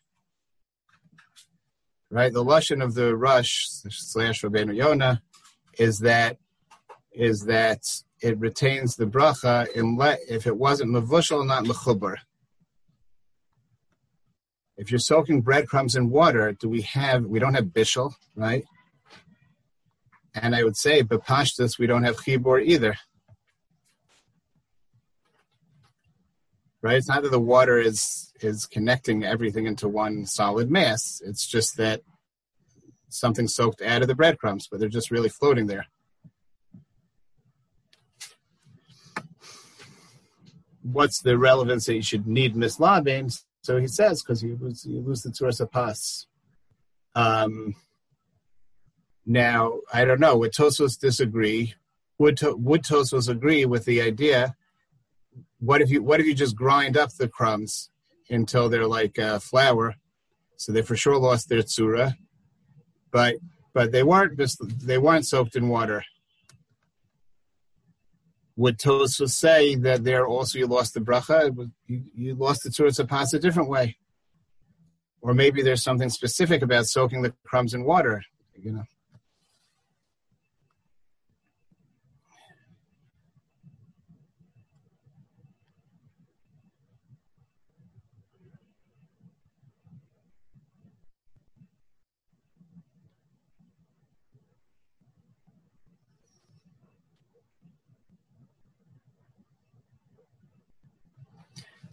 Right, 2.10 2.32
the 2.32 2.44
lashon 2.44 2.82
of 2.82 2.94
the 2.94 3.14
Rosh 3.14 3.66
slash 3.90 4.42
Rabbeinu 4.42 4.74
Yonah 4.74 5.22
is 5.78 6.00
that 6.00 6.38
is 7.12 7.42
that 7.42 7.82
it 8.20 8.38
retains 8.38 8.96
the 8.96 9.06
bracha 9.06 9.66
unless 9.76 10.18
if 10.28 10.46
it 10.46 10.56
wasn't 10.56 10.90
mavushal, 10.90 11.46
not 11.46 11.64
mechubar. 11.64 12.16
If 14.76 14.90
you're 14.90 15.00
soaking 15.00 15.42
breadcrumbs 15.42 15.96
in 15.96 16.10
water, 16.10 16.52
do 16.52 16.68
we 16.68 16.82
have? 16.82 17.24
We 17.24 17.38
don't 17.38 17.54
have 17.54 17.66
bishul, 17.66 18.12
right? 18.36 18.64
And 20.34 20.54
I 20.54 20.62
would 20.62 20.76
say, 20.76 21.02
bepashtus, 21.02 21.78
we 21.78 21.86
don't 21.86 22.04
have 22.04 22.16
chibur 22.16 22.62
either. 22.62 22.96
Right? 26.80 26.96
It's 26.96 27.08
not 27.08 27.22
that 27.22 27.32
the 27.32 27.40
water 27.40 27.78
is 27.78 28.32
is 28.40 28.66
connecting 28.66 29.24
everything 29.24 29.66
into 29.66 29.88
one 29.88 30.24
solid 30.24 30.70
mass. 30.70 31.20
It's 31.24 31.46
just 31.46 31.76
that 31.76 32.02
something 33.08 33.48
soaked 33.48 33.82
out 33.82 34.02
of 34.02 34.08
the 34.08 34.14
breadcrumbs, 34.14 34.68
but 34.70 34.78
they're 34.78 34.88
just 34.88 35.10
really 35.10 35.28
floating 35.28 35.66
there. 35.66 35.86
What's 40.82 41.20
the 41.20 41.36
relevance 41.36 41.86
that 41.86 41.96
you 41.96 42.02
should 42.02 42.26
need 42.26 42.54
mislabein? 42.54 43.36
So 43.62 43.78
he 43.78 43.86
says, 43.86 44.22
because 44.22 44.42
you 44.42 44.56
lose, 44.60 44.86
you 44.86 45.00
lose 45.00 45.22
the 45.22 45.30
Tzuras 45.30 45.68
Pas. 45.70 46.26
Um, 47.14 47.74
now, 49.28 49.80
I 49.92 50.06
don't 50.06 50.20
know. 50.20 50.38
Would 50.38 50.54
Tosfos 50.54 50.98
disagree? 50.98 51.74
Would, 52.18 52.38
to, 52.38 52.56
would 52.56 52.82
Tosfos 52.82 53.28
agree 53.28 53.66
with 53.66 53.84
the 53.84 54.00
idea? 54.00 54.56
What 55.60 55.82
if 55.82 55.90
you 55.90 56.02
what 56.02 56.18
if 56.18 56.26
you 56.26 56.34
just 56.34 56.56
grind 56.56 56.96
up 56.96 57.12
the 57.12 57.28
crumbs 57.28 57.90
until 58.30 58.70
they're 58.70 58.86
like 58.86 59.18
uh, 59.18 59.38
flour? 59.38 59.96
So 60.56 60.72
they 60.72 60.80
for 60.80 60.96
sure 60.96 61.18
lost 61.18 61.48
their 61.48 61.60
tzura, 61.60 62.14
but 63.12 63.36
but 63.74 63.92
they 63.92 64.02
weren't 64.02 64.38
just 64.38 64.62
they 64.86 64.98
weren't 64.98 65.26
soaked 65.26 65.56
in 65.56 65.68
water. 65.68 66.04
Would 68.56 68.78
Tosfos 68.78 69.30
say 69.30 69.74
that 69.74 70.04
there 70.04 70.26
also 70.26 70.58
you 70.58 70.66
lost 70.66 70.94
the 70.94 71.00
bracha? 71.00 71.54
You, 71.86 72.02
you 72.14 72.34
lost 72.34 72.62
the 72.62 72.70
tzura 72.70 73.06
pas 73.06 73.34
a 73.34 73.38
different 73.38 73.68
way, 73.68 73.98
or 75.20 75.34
maybe 75.34 75.60
there's 75.60 75.82
something 75.82 76.08
specific 76.08 76.62
about 76.62 76.86
soaking 76.86 77.22
the 77.22 77.34
crumbs 77.44 77.74
in 77.74 77.84
water. 77.84 78.22
You 78.54 78.72
know. 78.72 78.84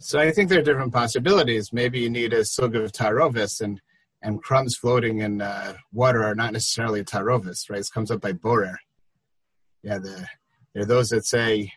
So 0.06 0.20
I 0.20 0.30
think 0.30 0.48
there 0.48 0.60
are 0.60 0.62
different 0.62 0.92
possibilities. 0.92 1.72
Maybe 1.72 1.98
you 1.98 2.08
need 2.08 2.32
a 2.32 2.44
sug 2.44 2.76
of 2.76 2.92
tarovis, 2.92 3.60
and 3.60 3.80
and 4.22 4.40
crumbs 4.40 4.76
floating 4.76 5.18
in 5.18 5.42
uh, 5.42 5.74
water 5.92 6.22
are 6.22 6.36
not 6.36 6.52
necessarily 6.52 7.02
tarovis, 7.02 7.68
right? 7.68 7.80
It 7.80 7.88
comes 7.92 8.12
up 8.12 8.20
by 8.20 8.30
borer. 8.30 8.78
Yeah, 9.82 9.98
the, 9.98 10.28
there 10.72 10.84
are 10.84 10.86
those 10.86 11.08
that 11.08 11.26
say 11.26 11.72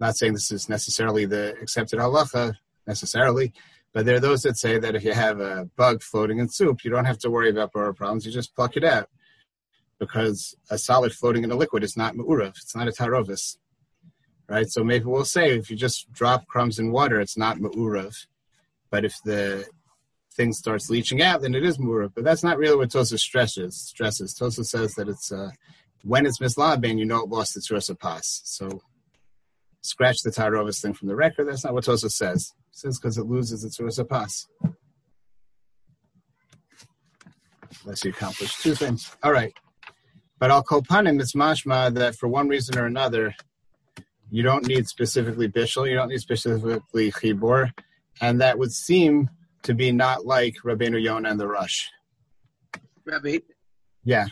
not 0.00 0.16
saying 0.16 0.32
this 0.32 0.50
is 0.50 0.70
necessarily 0.70 1.26
the 1.26 1.54
accepted 1.60 1.98
halacha 1.98 2.54
necessarily, 2.86 3.52
but 3.92 4.06
there 4.06 4.16
are 4.16 4.26
those 4.28 4.40
that 4.44 4.56
say 4.56 4.78
that 4.78 4.94
if 4.94 5.04
you 5.04 5.12
have 5.12 5.38
a 5.38 5.68
bug 5.76 6.02
floating 6.02 6.38
in 6.38 6.48
soup, 6.48 6.82
you 6.84 6.90
don't 6.90 7.04
have 7.04 7.18
to 7.18 7.30
worry 7.30 7.50
about 7.50 7.72
borah 7.72 7.92
problems. 7.92 8.24
You 8.24 8.32
just 8.32 8.56
pluck 8.56 8.78
it 8.78 8.84
out 8.84 9.10
because 10.00 10.54
a 10.70 10.78
solid 10.78 11.12
floating 11.12 11.44
in 11.44 11.50
a 11.50 11.56
liquid 11.56 11.84
is 11.84 11.98
not 11.98 12.14
ma'urav. 12.14 12.56
It's 12.56 12.74
not 12.74 12.88
a 12.88 12.92
tarovis, 12.92 13.58
right? 14.52 14.70
So 14.70 14.84
maybe 14.84 15.06
we'll 15.06 15.24
say 15.24 15.56
if 15.56 15.70
you 15.70 15.76
just 15.76 16.12
drop 16.12 16.46
crumbs 16.46 16.78
in 16.78 16.92
water, 16.92 17.20
it's 17.20 17.38
not 17.38 17.56
ma'urav. 17.56 18.14
But 18.90 19.06
if 19.06 19.16
the 19.24 19.64
thing 20.34 20.52
starts 20.52 20.90
leaching 20.90 21.22
out, 21.22 21.40
then 21.40 21.54
it 21.54 21.64
is 21.64 21.78
ma'urav. 21.78 22.12
But 22.14 22.24
that's 22.24 22.44
not 22.44 22.58
really 22.58 22.76
what 22.76 22.90
Tosa 22.90 23.16
stresses. 23.16 23.80
Stresses. 23.80 24.34
Tosa 24.34 24.64
says 24.64 24.94
that 24.94 25.08
it's 25.08 25.32
uh, 25.32 25.50
when 26.04 26.26
it's 26.26 26.38
mislabin, 26.38 26.98
you 26.98 27.06
know 27.06 27.22
it 27.22 27.30
lost 27.30 27.56
its 27.56 27.70
pas. 27.98 28.42
So 28.44 28.82
scratch 29.80 30.20
the 30.22 30.30
tarovis 30.30 30.82
thing 30.82 30.92
from 30.92 31.08
the 31.08 31.16
record. 31.16 31.48
That's 31.48 31.64
not 31.64 31.72
what 31.72 31.84
Tosa 31.84 32.10
says. 32.10 32.52
It 32.72 32.76
says 32.76 32.98
because 32.98 33.16
it 33.16 33.24
loses 33.24 33.64
its 33.64 33.78
pas. 34.04 34.48
Unless 37.84 38.04
you 38.04 38.10
accomplish 38.10 38.54
two 38.58 38.74
things. 38.74 39.16
All 39.22 39.32
right. 39.32 39.54
But 40.38 40.50
I'll 40.50 40.58
al 40.58 40.64
kolpanim, 40.64 41.20
it's 41.20 41.34
mashma 41.34 41.94
that 41.94 42.16
for 42.16 42.28
one 42.28 42.48
reason 42.48 42.76
or 42.78 42.84
another, 42.84 43.34
you 44.32 44.42
don't 44.42 44.66
need 44.66 44.88
specifically 44.88 45.46
bishul, 45.46 45.88
you 45.88 45.94
don't 45.94 46.08
need 46.08 46.20
specifically 46.20 47.12
chibor, 47.12 47.70
and 48.22 48.40
that 48.40 48.58
would 48.58 48.72
seem 48.72 49.28
to 49.62 49.74
be 49.74 49.92
not 49.92 50.24
like 50.24 50.54
Rabbeinu 50.64 51.00
Yonah 51.00 51.28
and 51.28 51.38
the 51.38 51.46
Rosh. 51.46 51.88
Rabbi? 53.04 53.40
Yeah. 54.04 54.26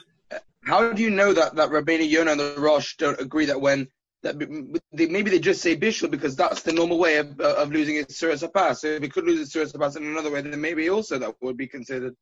How 0.65 0.93
do 0.95 1.03
you 1.03 1.11
know 1.11 1.35
that, 1.35 1.55
that 1.57 1.69
Rabbeinu 1.69 2.09
Yonah 2.09 2.33
and 2.33 2.41
the 2.41 2.55
Rosh 2.59 2.97
don't 2.97 3.21
agree 3.21 3.45
that 3.45 3.61
when 3.61 3.89
that 4.23 4.37
maybe 4.93 5.31
they 5.31 5.39
just 5.39 5.61
say 5.61 5.77
bishul 5.77 6.11
because 6.11 6.35
that's 6.35 6.63
the 6.63 6.73
normal 6.73 6.99
way 6.99 7.19
of, 7.19 7.39
of 7.39 7.71
losing 7.71 7.97
its 7.97 8.19
suras 8.19 8.47
pass. 8.53 8.81
So 8.81 8.87
if 8.89 9.03
it 9.03 9.13
could 9.13 9.25
lose 9.25 9.41
its 9.41 9.55
suras 9.55 9.79
pass 9.79 9.97
in 9.97 10.05
another 10.05 10.31
way, 10.31 10.41
then 10.41 10.59
maybe 10.61 10.89
also 10.89 11.19
that 11.19 11.35
would 11.43 11.59
be 11.59 11.67
considered. 11.67 12.15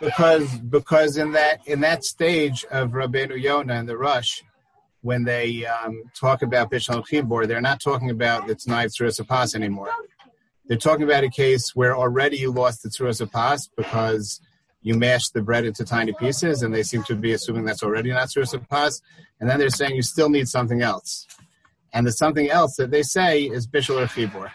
Because 0.00 0.48
because 0.58 1.16
in 1.16 1.32
that 1.32 1.60
in 1.66 1.80
that 1.80 2.02
stage 2.02 2.64
of 2.72 2.90
Rabbeinu 2.90 3.40
Yonah 3.40 3.74
and 3.74 3.88
the 3.88 3.96
Rosh, 3.96 4.42
when 5.02 5.24
they 5.24 5.66
um, 5.66 6.04
talk 6.14 6.42
about 6.42 6.70
bishul 6.70 7.04
chibor, 7.06 7.46
they're 7.46 7.60
not 7.60 7.80
talking 7.80 8.10
about 8.10 8.46
the 8.46 8.54
Tanai 8.54 8.86
suras 8.86 9.26
pass 9.26 9.54
anymore. 9.54 9.90
They're 10.66 10.78
talking 10.78 11.04
about 11.04 11.24
a 11.24 11.28
case 11.28 11.74
where 11.74 11.94
already 11.96 12.38
you 12.38 12.52
lost 12.52 12.82
the 12.82 12.88
suras 12.88 13.30
pass 13.30 13.68
because 13.76 14.40
you 14.80 14.94
mash 14.94 15.28
the 15.30 15.42
bread 15.42 15.64
into 15.64 15.84
tiny 15.84 16.12
pieces, 16.12 16.62
and 16.62 16.74
they 16.74 16.82
seem 16.82 17.02
to 17.04 17.14
be 17.14 17.32
assuming 17.32 17.64
that's 17.64 17.82
already 17.82 18.10
not 18.10 18.30
source 18.30 18.52
of 18.52 18.68
pas. 18.68 19.00
And 19.40 19.50
then 19.50 19.58
they're 19.58 19.70
saying 19.70 19.94
you 19.94 20.02
still 20.02 20.30
need 20.30 20.48
something 20.48 20.82
else. 20.82 21.26
And 21.92 22.06
the 22.06 22.12
something 22.12 22.48
else 22.48 22.76
that 22.76 22.90
they 22.90 23.02
say 23.02 23.42
is 23.42 23.66
bishul 23.66 24.02
or 24.02 24.06
chibor. 24.06 24.50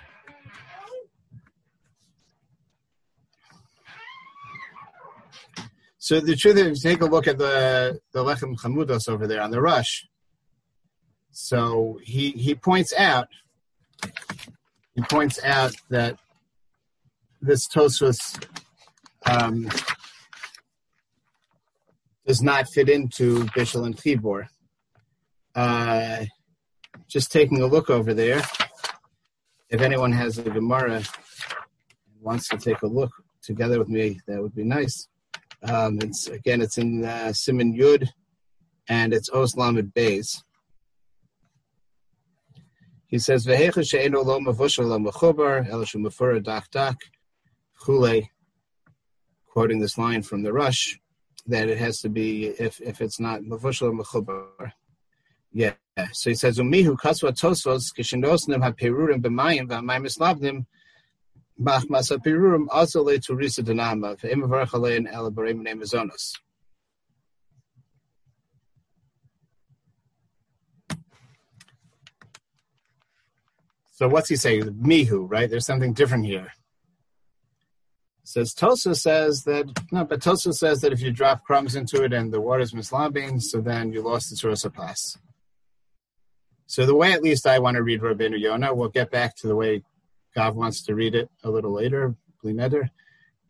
So 5.99 6.21
the 6.21 6.37
truth 6.37 6.57
is, 6.57 6.81
take 6.81 7.01
a 7.01 7.05
look 7.05 7.27
at 7.27 7.37
the 7.37 7.99
the 8.13 8.23
lechem 8.23 8.57
chamudos 8.57 9.09
over 9.09 9.27
there 9.27 9.41
on 9.41 9.51
the 9.51 9.61
Rosh. 9.61 10.03
So 11.39 11.99
he 12.01 12.31
he 12.31 12.55
points 12.55 12.91
out 12.97 13.27
he 14.95 15.03
points 15.03 15.39
out 15.43 15.75
that 15.91 16.17
this 17.39 17.67
Tosfos 17.67 18.43
um, 19.23 19.69
does 22.25 22.41
not 22.41 22.67
fit 22.73 22.89
into 22.89 23.45
Bishul 23.55 23.85
and 23.85 23.95
Chibor. 23.95 24.47
Uh, 25.53 26.25
just 27.07 27.31
taking 27.31 27.61
a 27.61 27.67
look 27.67 27.91
over 27.91 28.15
there, 28.15 28.41
if 29.69 29.79
anyone 29.81 30.13
has 30.13 30.39
a 30.39 30.49
Gemara 30.49 31.03
wants 32.19 32.47
to 32.49 32.57
take 32.57 32.81
a 32.81 32.87
look 32.87 33.11
together 33.43 33.77
with 33.77 33.89
me, 33.89 34.19
that 34.25 34.41
would 34.41 34.55
be 34.55 34.63
nice. 34.63 35.07
Um, 35.61 35.99
it's 36.01 36.25
again, 36.27 36.61
it's 36.61 36.79
in 36.79 37.05
uh, 37.05 37.31
Simon 37.31 37.77
Yud, 37.77 38.07
and 38.89 39.13
it's 39.13 39.29
Oslamed 39.29 39.93
Bays. 39.93 40.43
He 43.07 43.19
says, 43.19 43.45
"Vehecha 43.45 43.87
she'eno 43.89 44.21
lo 44.21 44.39
mavushal 44.39 44.87
lo 44.87 44.99
mechubar 44.99 45.67
elishu 45.69 45.97
mefura 45.97 46.43
dak 46.43 46.69
dak 46.71 46.97
chule." 47.81 48.27
Quoting 49.45 49.79
this 49.79 49.97
line 49.97 50.21
from 50.21 50.43
the 50.43 50.51
Rosh, 50.51 50.97
that 51.47 51.69
it 51.69 51.77
has 51.77 51.99
to 52.01 52.09
be 52.09 52.47
if 52.47 52.81
if 52.81 52.99
it's 53.01 53.19
not 53.19 53.41
mavushal 53.41 53.97
mechubar. 53.97 54.73
Yeah. 55.53 55.75
So 56.11 56.29
he 56.31 56.35
says 56.35 56.59
umihu 56.59 56.97
kasva 56.97 57.31
tosos 57.31 57.93
kishinosnim 57.97 58.61
haperurim 58.61 59.21
b'mayim 59.21 59.69
v'amayim 59.69 60.05
eslavnim 60.05 60.65
bach 61.57 61.85
masa 61.85 62.17
perurim 62.17 62.67
also 62.69 63.03
le 63.03 63.17
turisa 63.17 63.63
denama 63.63 64.19
v'im 64.19 64.43
varchalein 64.43 65.11
el 65.11 65.31
barim 65.31 65.65
nemazonos. 65.65 66.33
So 73.97 74.07
what's 74.07 74.29
he 74.29 74.35
saying? 74.35 74.77
Mihu, 74.79 75.25
right? 75.25 75.49
There's 75.49 75.65
something 75.65 75.93
different 75.93 76.25
here 76.25 76.51
says 78.27 78.53
Tosa 78.53 78.93
says 78.93 79.43
that 79.43 79.65
no, 79.89 80.03
but 80.03 80.21
Tosa 80.21 80.51
says 80.51 80.81
that 80.81 80.91
if 80.91 81.01
you 81.01 81.11
drop 81.11 81.45
crumbs 81.45 81.75
into 81.75 82.03
it 82.03 82.11
and 82.11 82.31
the 82.31 82.41
water 82.41 82.61
is 82.61 82.73
mislabing, 82.73 83.41
so 83.41 83.61
then 83.61 83.93
you 83.93 84.01
lost 84.01 84.29
the 84.29 84.35
Surasa 84.35 84.73
pass. 84.73 85.17
So 86.65 86.85
the 86.85 86.93
way 86.93 87.13
at 87.13 87.23
least 87.23 87.47
I 87.47 87.59
want 87.59 87.75
to 87.75 87.83
read 87.83 88.01
Rabbeinu 88.01 88.37
Yonah, 88.37 88.73
we'll 88.73 88.89
get 88.89 89.11
back 89.11 89.37
to 89.37 89.47
the 89.47 89.55
way 89.55 89.81
Gav 90.35 90.57
wants 90.57 90.83
to 90.83 90.93
read 90.93 91.15
it 91.15 91.29
a 91.45 91.49
little 91.49 91.71
later, 91.71 92.15
Blineder. 92.43 92.89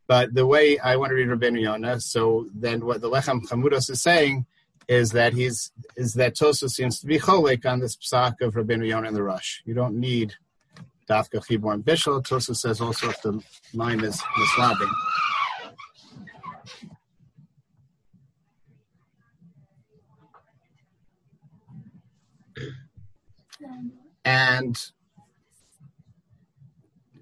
But 0.06 0.36
the 0.36 0.46
way 0.46 0.78
I 0.78 0.96
want 0.98 1.10
to 1.10 1.16
read 1.16 1.28
Rabbeinu 1.28 1.60
Yonah, 1.60 2.00
so 2.00 2.48
then 2.54 2.86
what 2.86 3.02
the 3.02 3.10
Lechem 3.10 3.48
Chamudos 3.48 3.90
is 3.90 4.04
saying 4.04 4.46
is 4.88 5.12
that 5.12 5.34
he's 5.34 5.72
is 5.96 6.14
that 6.14 6.36
Tosa 6.36 6.70
seems 6.70 7.00
to 7.00 7.08
be 7.08 7.20
cholik 7.20 7.66
on 7.66 7.80
this 7.80 7.98
psak 7.98 8.42
of 8.42 8.56
Rabbi 8.56 8.76
Yonah 8.76 9.08
and 9.08 9.16
the 9.16 9.24
Rosh. 9.24 9.62
You 9.66 9.74
don't 9.74 10.00
need 10.00 10.36
Dafka 11.10 11.46
Chibor 11.46 11.74
and 11.74 11.84
Bishul. 11.84 12.26
Tosa 12.26 12.56
says 12.56 12.82
also 12.82 13.10
if 13.10 13.22
the 13.22 13.42
line 13.74 14.04
is 14.04 14.22
mislabing. 14.22 14.92
And 24.24 24.78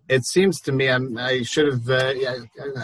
it 0.07 0.25
seems 0.25 0.61
to 0.61 0.71
me 0.71 0.89
I'm, 0.89 1.17
i 1.17 1.41
should 1.41 1.67
have. 1.67 1.89
Uh, 1.89 2.13
yeah, 2.15 2.37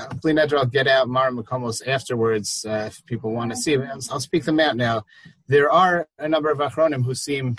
hopefully, 0.10 0.38
I'll 0.40 0.66
get 0.66 0.88
out 0.88 1.08
Mara 1.08 1.32
Makomos 1.32 1.88
afterwards 1.88 2.66
uh, 2.68 2.86
if 2.88 3.06
people 3.06 3.32
want 3.32 3.52
to 3.52 3.58
see. 3.58 3.76
I'll, 3.76 4.00
I'll 4.12 4.20
speak 4.20 4.46
them 4.46 4.60
out 4.60 4.76
now. 4.76 5.06
There 5.48 5.72
are 5.72 6.08
a 6.18 6.28
number 6.28 6.50
of 6.50 6.58
Achronim 6.60 7.06
who 7.06 7.14
seem 7.14 7.58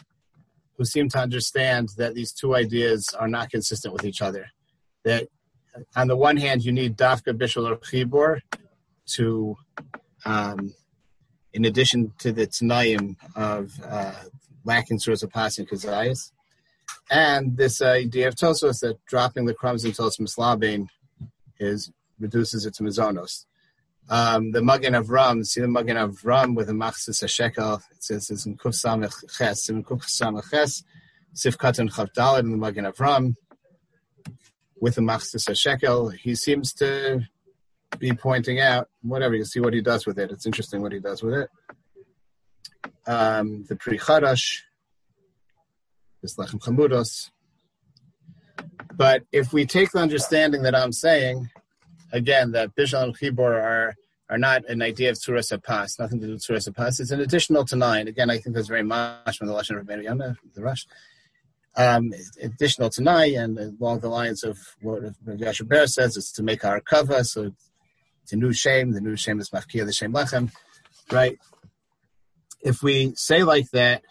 who 0.76 0.84
seem 0.84 1.08
to 1.10 1.18
understand 1.18 1.90
that 1.96 2.14
these 2.14 2.32
two 2.32 2.54
ideas 2.54 3.14
are 3.18 3.28
not 3.28 3.50
consistent 3.50 3.94
with 3.94 4.04
each 4.04 4.22
other. 4.22 4.46
That 5.04 5.28
on 5.94 6.08
the 6.08 6.16
one 6.16 6.36
hand, 6.36 6.64
you 6.64 6.72
need 6.72 6.96
dafka 6.96 7.32
bishul 7.32 7.70
or 7.70 7.76
chibor 7.76 8.40
to, 9.06 9.56
um, 10.24 10.74
in 11.52 11.64
addition 11.64 12.12
to 12.18 12.32
the 12.32 12.46
tanaim 12.46 13.16
of 13.36 13.72
uh, 13.84 14.14
lacking 14.64 14.98
source 14.98 15.22
of 15.22 15.30
passing 15.30 15.66
kazayas, 15.66 16.32
and 17.10 17.56
this 17.56 17.82
idea 17.82 18.28
of 18.28 18.34
Tosfos 18.34 18.80
that 18.80 18.98
dropping 19.06 19.46
the 19.46 19.54
crumbs 19.54 19.84
into 19.84 19.96
tos 19.98 20.16
mislabin 20.18 20.86
is 21.58 21.90
reduces 22.18 22.66
it 22.66 22.74
to 22.74 22.82
mizonos 22.82 23.44
um, 24.08 24.52
the 24.52 24.62
Magen 24.62 24.94
Avraham, 24.94 25.44
see 25.46 25.60
the 25.60 25.68
Magen 25.68 25.96
Avraham 25.96 26.54
with 26.54 26.66
the 26.66 26.72
Machsis 26.72 27.26
Shekel, 27.28 27.80
it 27.90 28.02
says 28.02 28.30
it's 28.30 28.46
in 28.46 28.56
Kuf 28.56 28.74
Samech 28.74 29.36
Ches, 29.36 29.68
in 29.68 29.84
Kuf 29.84 30.04
Samech 30.04 30.50
Ches, 30.50 30.82
Sif 31.34 31.56
Katan 31.56 31.90
Chav 31.90 32.40
in 32.40 32.50
the 32.50 32.56
Magen 32.56 32.84
Avraham, 32.84 33.36
with 34.80 34.96
the 34.96 35.00
Machsis 35.00 35.48
Shekel, 35.56 36.10
he 36.10 36.34
seems 36.34 36.72
to 36.74 37.20
be 37.98 38.12
pointing 38.12 38.60
out, 38.60 38.88
whatever, 39.02 39.34
you 39.34 39.44
see 39.44 39.60
what 39.60 39.74
he 39.74 39.80
does 39.80 40.06
with 40.06 40.18
it. 40.18 40.30
It's 40.30 40.46
interesting 40.46 40.82
what 40.82 40.92
he 40.92 40.98
does 40.98 41.22
with 41.22 41.34
it. 41.34 41.50
Um, 43.06 43.64
the 43.68 43.76
Pri 43.76 43.98
Chadash, 43.98 44.60
this 46.22 46.36
Lechem 46.36 46.60
Chamudos. 46.60 47.30
But 48.94 49.24
if 49.32 49.52
we 49.52 49.66
take 49.66 49.90
the 49.90 49.98
understanding 49.98 50.62
that 50.62 50.74
I'm 50.74 50.92
saying, 50.92 51.50
again, 52.12 52.52
that 52.52 52.74
Bishal 52.74 53.04
and 53.04 53.18
Chibor 53.18 53.60
are 53.62 53.94
are 54.30 54.38
not 54.38 54.66
an 54.70 54.80
idea 54.80 55.10
of 55.10 55.16
Tzuras 55.16 55.62
Pas, 55.62 55.98
nothing 55.98 56.18
to 56.20 56.26
do 56.26 56.32
with 56.32 56.42
Tzuras 56.42 56.74
Pas. 56.74 56.98
It's 57.00 57.10
an 57.10 57.20
additional 57.20 57.66
to 57.66 57.76
nine. 57.76 58.08
Again, 58.08 58.30
I 58.30 58.38
think 58.38 58.56
that's 58.56 58.68
very 58.68 58.82
much 58.82 59.36
from 59.36 59.46
the 59.48 59.52
Lashon 59.52 59.78
of 59.78 59.86
Rabbeinu 59.86 60.36
the 60.54 60.62
Rosh. 60.62 60.86
Um, 61.76 62.12
additional 62.40 62.88
to 62.90 63.02
nine, 63.02 63.34
and 63.34 63.58
along 63.58 64.00
the 64.00 64.08
lines 64.08 64.42
of 64.42 64.58
what 64.80 65.02
Yoshe 65.26 65.66
Ber 65.66 65.86
says, 65.86 66.16
it's 66.16 66.32
to 66.32 66.42
make 66.42 66.64
our 66.64 66.80
cover, 66.80 67.24
so 67.24 67.52
it's 68.22 68.32
a 68.32 68.36
new 68.36 68.52
shame. 68.52 68.92
The 68.92 69.00
new 69.00 69.16
shame 69.16 69.40
is 69.40 69.50
Mafkia, 69.50 69.84
the 69.84 69.92
shame 69.92 70.12
Lechem, 70.12 70.50
right? 71.10 71.38
If 72.62 72.82
we 72.82 73.12
say 73.16 73.42
like 73.42 73.70
that, 73.72 74.02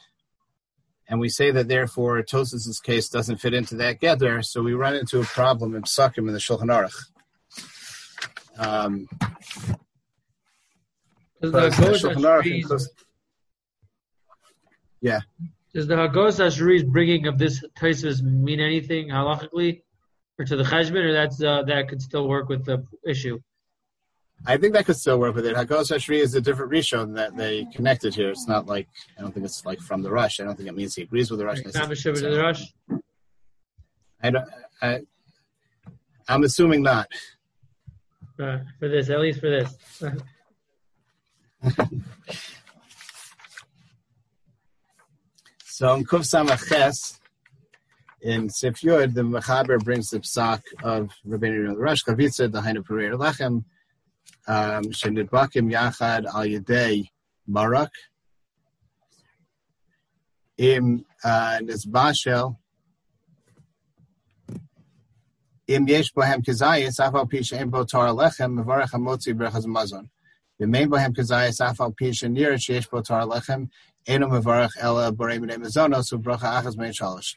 and 1.11 1.19
we 1.19 1.27
say 1.27 1.51
that 1.51 1.67
therefore 1.67 2.23
Tosfos's 2.23 2.79
case 2.79 3.09
doesn't 3.09 3.37
fit 3.37 3.53
into 3.53 3.75
that 3.75 3.99
gather, 3.99 4.41
so 4.41 4.63
we 4.63 4.73
run 4.73 4.95
into 4.95 5.19
a 5.19 5.25
problem 5.25 5.75
in 5.75 5.83
Psakim 5.83 6.19
in 6.19 6.33
the 6.33 6.39
Shulchan 6.39 6.71
Aruch. 6.71 6.95
Um, 8.57 9.07
Does 11.41 11.51
the 11.51 11.69
Shulchan 11.69 12.15
Aruch 12.15 12.87
yeah, 15.01 15.19
does 15.73 15.87
the 15.87 15.97
Hagos 15.97 16.39
Ashri's 16.39 16.83
bringing 16.83 17.27
of 17.27 17.37
this 17.37 17.63
Tosfos 17.77 18.21
mean 18.21 18.59
anything 18.59 19.09
halachically, 19.09 19.81
or 20.37 20.45
to 20.45 20.55
the 20.55 20.63
Cheshbon, 20.63 21.03
or 21.03 21.11
that's 21.11 21.43
uh, 21.43 21.63
that 21.63 21.89
could 21.89 22.01
still 22.01 22.29
work 22.29 22.49
with 22.49 22.63
the 22.65 22.85
issue? 23.05 23.39
I 24.45 24.57
think 24.57 24.73
that 24.73 24.85
could 24.85 24.95
still 24.95 25.19
work 25.19 25.35
with 25.35 25.45
it. 25.45 25.55
Hagos 25.55 25.91
Ashri 25.91 26.17
is 26.19 26.33
a 26.33 26.41
different 26.41 26.71
Rishon 26.71 27.15
that 27.15 27.35
they 27.37 27.65
connected 27.75 28.15
here. 28.15 28.29
It's 28.29 28.47
not 28.47 28.65
like 28.65 28.87
I 29.17 29.21
don't 29.21 29.31
think 29.31 29.45
it's 29.45 29.65
like 29.65 29.79
from 29.79 30.01
the 30.01 30.09
Rosh. 30.09 30.39
I 30.39 30.43
don't 30.43 30.55
think 30.55 30.67
it 30.67 30.75
means 30.75 30.95
he 30.95 31.03
agrees 31.03 31.29
with 31.29 31.39
the 31.39 31.45
Rosh. 31.45 31.59
Not 31.63 31.73
Meshuva 31.73 32.13
to 32.13 32.15
So, 32.17 32.31
the 32.31 32.41
Rosh. 32.41 32.63
I 34.23 34.29
don't. 34.31 34.49
I, 34.81 34.99
I'm 36.27 36.43
assuming 36.43 36.81
not. 36.81 37.07
Uh, 38.39 38.59
for 38.79 38.87
this, 38.87 39.09
at 39.09 39.19
least 39.19 39.39
for 39.39 39.49
this. 39.49 39.75
So 45.81 45.95
in 45.95 46.05
Kuf 46.05 46.21
Samaches, 46.21 47.19
in 48.21 48.49
Sif 48.49 48.81
Yud, 48.81 49.15
the 49.15 49.23
Mechaber 49.23 49.83
brings 49.83 50.09
the 50.09 50.19
psak 50.19 50.61
of 50.83 51.09
Rabbeinu 51.27 51.75
Rosh 51.75 52.03
Kavitza, 52.03 52.51
the 52.51 52.61
Hainu 52.61 52.85
Pereira 52.85 53.17
Lechem, 53.17 53.63
um, 54.47 54.83
Shenidbakim 54.85 55.71
Yachad 55.71 56.25
Al 56.25 56.45
Yedei 56.45 57.09
Barak, 57.47 57.91
Im 60.57 61.05
uh, 61.23 61.59
Nizbashel, 61.61 62.55
Im 65.67 65.87
Yesh 65.87 66.11
Bohem 66.13 66.43
Kazayas, 66.43 66.99
Afal 66.99 67.29
Pisha 67.29 67.59
Im 67.59 67.69
Bo 67.69 67.83
Torah 67.85 68.11
Lechem, 68.11 68.61
Mevarach 68.61 68.91
HaMotzi 68.91 69.33
Berchaz 69.33 69.65
Mazon. 69.65 70.09
V'mein 70.59 70.87
Bohem 70.87 71.15
Kazayas, 71.15 71.61
Afal 71.61 71.95
Pisha 71.95 72.29
Nir 72.29 72.53
Sheyesh 72.53 72.89
Bo 72.89 73.01
Torah 73.01 73.25
Lechem, 73.25 73.69
Eno 74.05 74.27
Mevarach 74.27 74.71
Ela 74.79 75.11
Borei 75.13 75.39
Minei 75.39 75.57
Mazonos, 75.57 76.11
Ubracha 76.13 76.61
Achaz 76.61 76.75
Mein 76.75 76.91
Shalosh. 76.91 77.35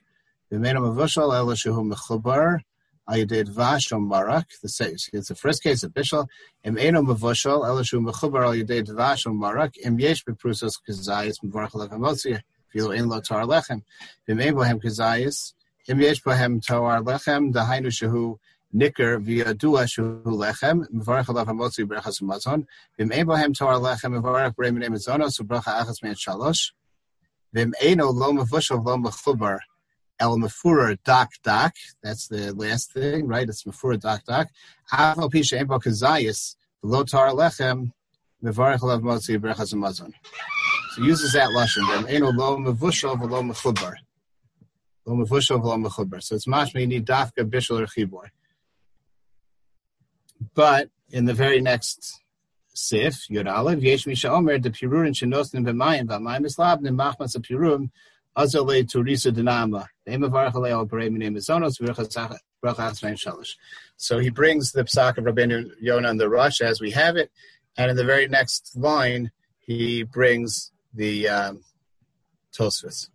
V'mein 0.50 0.74
Mevushal 0.76 1.32
Ela 1.32 1.54
Shehu 1.54 1.92
Mechubar, 1.92 2.58
Al 2.58 2.62
Yedei 2.62 2.62
Dvash 2.62 2.73
Om 3.06 4.08
Barak, 4.08 4.46
the 4.62 4.68
says, 4.68 5.10
it's 5.12 5.28
the 5.28 5.34
first 5.34 5.62
case 5.62 5.82
of 5.82 5.92
Bishal, 5.92 6.26
Im 6.64 6.78
Eno 6.78 7.02
Mevushal 7.02 7.66
Ela 7.66 7.82
Shehu 7.82 8.10
Mechubar, 8.10 8.46
Al 8.46 8.54
Yedei 8.54 8.82
Dvash 8.82 9.26
Om 9.26 9.38
Barak, 9.38 9.76
Im 9.76 9.98
Yesh 9.98 10.24
Beprusos 10.24 10.72
Kazayas, 10.88 11.34
Mevarach 11.44 11.72
Lechem 11.72 11.98
Motzi, 11.98 12.40
Filo 12.68 12.92
Ein 12.92 13.08
Lo 13.08 13.20
Torah 13.20 13.46
Lechem. 13.46 13.82
V'mein 14.26 14.52
Bohem 14.52 14.82
Kazayas, 14.82 15.52
Im 15.86 16.00
Yesh 16.00 16.22
Bohem 16.22 16.64
Torah 16.64 17.02
Lechem, 17.02 17.52
Dahainu 17.52 17.88
Shehu 17.88 18.38
Nicker 18.72 19.18
via 19.18 19.52
Dua 19.52 19.82
Shehu 19.82 20.24
Lechem, 20.24 20.86
Mevarach 20.90 21.26
Elav 21.26 21.46
HaMotzi 21.46 21.84
Berachas 21.86 22.22
Mazon, 22.22 22.66
Ein 22.98 23.26
Bohem 23.26 23.54
Torah 23.54 23.78
Lechem, 23.78 24.18
Mevarach 24.18 24.54
Brei 24.54 24.70
Minei 24.70 24.88
Mazonos, 24.88 25.38
Ubracha 25.40 25.82
Achas 25.82 26.02
Mein 26.02 26.14
Shalosh, 26.14 26.72
Vim 27.52 27.74
Eino 27.82 28.10
Lo 28.14 28.32
Mevushal 28.32 28.82
Lo 28.82 28.96
Mechubar, 28.96 29.58
El 30.20 30.36
Mefurer 30.36 30.96
Dak 31.04 31.30
Dak, 31.42 31.74
that's 32.02 32.28
the 32.28 32.52
last 32.52 32.92
thing, 32.92 33.26
right? 33.26 33.48
It's 33.48 33.64
Mefurer 33.64 34.00
Dak 34.00 34.24
Dak. 34.24 34.50
Aval 34.92 35.30
Pisha 35.32 35.58
Ein 35.58 35.66
Bo 35.66 35.78
Kazayas, 35.78 36.56
Lo 36.82 37.02
Torah 37.04 37.32
Lechem, 37.32 37.92
Mevarach 38.42 38.80
Elav 38.80 39.02
Motzi 39.02 39.38
Berachas 39.38 39.74
Mazon. 39.74 40.12
So 40.94 41.02
uses 41.02 41.32
that 41.32 41.48
Lashon, 41.48 42.06
Vim 42.06 42.06
Eino 42.06 42.36
Lo 42.36 42.56
Mevushal 42.58 43.18
Lo 43.18 43.42
Mechubar. 43.42 43.94
Lo 45.04 45.16
Mevushal 45.16 45.62
Lo 45.62 45.76
Mechubar. 45.76 46.22
So 46.22 46.36
it's 46.36 46.46
mashma, 46.46 46.80
you 46.80 46.86
need 46.86 47.06
Dafka, 47.06 47.48
Bishal, 47.48 47.80
or 47.80 47.86
Chibor. 47.86 48.28
But 50.54 50.90
in 51.10 51.24
the 51.24 51.34
very 51.34 51.60
next 51.60 52.20
sif, 52.74 53.26
Yud 53.30 53.52
Aleph, 53.52 53.82
Yesh 53.82 54.06
Misha 54.06 54.30
Omer, 54.30 54.58
the 54.58 54.70
Pirurin 54.70 55.14
Shenosnim 55.14 55.66
B'mayim, 55.66 56.06
V'mayim 56.06 56.46
Islabnim, 56.46 56.96
Machmas 56.96 57.36
Pirum, 57.36 57.90
Azale 58.36 58.84
Dinama. 58.84 59.86
So 63.96 64.18
he 64.18 64.30
brings 64.30 64.72
the 64.72 64.84
psak 64.84 65.18
of 65.18 65.24
Rabbeinu 65.24 65.70
Yonah 65.80 66.08
and 66.08 66.20
the 66.20 66.28
Rosh 66.28 66.60
as 66.60 66.80
we 66.80 66.90
have 66.92 67.16
it, 67.16 67.30
and 67.76 67.90
in 67.90 67.96
the 67.96 68.04
very 68.04 68.26
next 68.28 68.76
line, 68.76 69.30
he 69.58 70.02
brings 70.02 70.72
the 70.92 71.28
um, 71.28 71.64
Tosfos. 72.56 73.08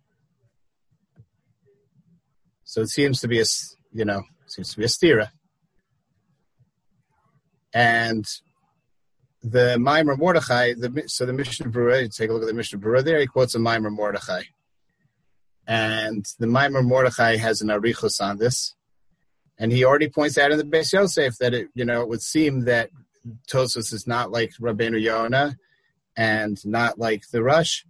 So 2.64 2.82
it 2.82 2.88
seems 2.88 3.20
to 3.20 3.28
be 3.28 3.40
a, 3.40 3.44
you 3.92 4.04
know, 4.04 4.22
seems 4.46 4.70
to 4.70 4.78
be 4.78 4.84
a 4.84 4.88
stira. 4.88 5.30
And 7.72 8.24
the 9.42 9.76
Maimer 9.78 10.18
Mordechai, 10.18 10.74
the, 10.74 11.04
so 11.06 11.24
the 11.26 11.32
Mishnah 11.32 11.70
Berurah, 11.70 12.14
take 12.14 12.30
a 12.30 12.32
look 12.32 12.42
at 12.42 12.48
the 12.48 12.54
Mishnah 12.54 12.78
Berurah 12.78 13.04
there, 13.04 13.20
he 13.20 13.26
quotes 13.26 13.54
a 13.54 13.58
Maimer 13.58 13.90
Mordechai. 13.90 14.42
And 15.66 16.26
the 16.38 16.46
Maimer 16.46 16.84
Mordechai 16.84 17.36
has 17.36 17.60
an 17.60 17.68
arichos 17.68 18.20
on 18.20 18.38
this. 18.38 18.74
And 19.58 19.70
he 19.70 19.84
already 19.84 20.08
points 20.08 20.38
out 20.38 20.52
in 20.52 20.58
the 20.58 20.64
Beis 20.64 20.92
Yosef 20.92 21.36
that 21.38 21.54
it, 21.54 21.68
you 21.74 21.84
know, 21.84 22.00
it 22.00 22.08
would 22.08 22.22
seem 22.22 22.64
that 22.64 22.90
Tosfos 23.50 23.92
is 23.92 24.06
not 24.06 24.30
like 24.30 24.52
Rabbeinu 24.60 25.00
Yonah 25.00 25.56
and 26.16 26.58
not 26.66 26.98
like 26.98 27.24
the 27.30 27.42
Rosh, 27.42 27.84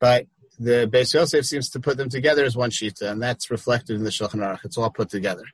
but 0.00 0.26
the 0.58 0.88
Beis 0.92 1.14
Yosef 1.14 1.44
seems 1.44 1.70
to 1.70 1.80
put 1.80 1.96
them 1.96 2.08
together 2.08 2.44
as 2.44 2.56
one 2.56 2.70
shita, 2.70 3.10
and 3.10 3.22
that's 3.22 3.50
reflected 3.50 3.96
in 3.96 4.04
the 4.04 4.10
Shulchan 4.10 4.40
Aruch. 4.40 4.64
It's 4.64 4.78
all 4.78 4.90
put 4.90 5.08
together. 5.08 5.44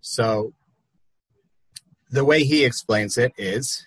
So 0.00 0.52
the 2.10 2.24
way 2.24 2.44
he 2.44 2.64
explains 2.64 3.16
it 3.16 3.32
is, 3.36 3.84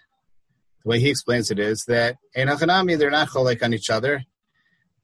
the 0.84 0.90
way 0.90 1.00
he 1.00 1.10
explains 1.10 1.52
it 1.52 1.60
is 1.60 1.86
that 1.88 2.18
in 2.34 2.48
Achanami 2.48 2.98
they're 2.98 3.12
not 3.12 3.30
cholek 3.30 3.64
on 3.64 3.74
each 3.74 3.90
other, 3.90 4.24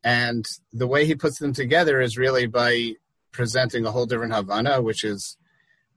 and 0.04 0.46
the 0.72 0.88
way 0.88 1.06
he 1.06 1.16
puts 1.16 1.40
them 1.40 1.54
together 1.54 2.02
is 2.02 2.18
really 2.18 2.46
by 2.46 2.94
presenting 3.32 3.86
a 3.86 3.92
whole 3.92 4.06
different 4.06 4.34
Havana, 4.34 4.82
which 4.82 5.04
is 5.04 5.38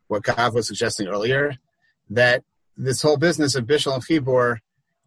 what 0.07 0.23
Kav 0.23 0.55
was 0.55 0.67
suggesting 0.67 1.09
earlier, 1.09 1.57
that 2.11 2.45
this 2.77 3.03
whole 3.03 3.17
business 3.17 3.55
of 3.55 3.67
Bishal 3.67 3.95
and 3.95 4.05
Chibor 4.05 4.59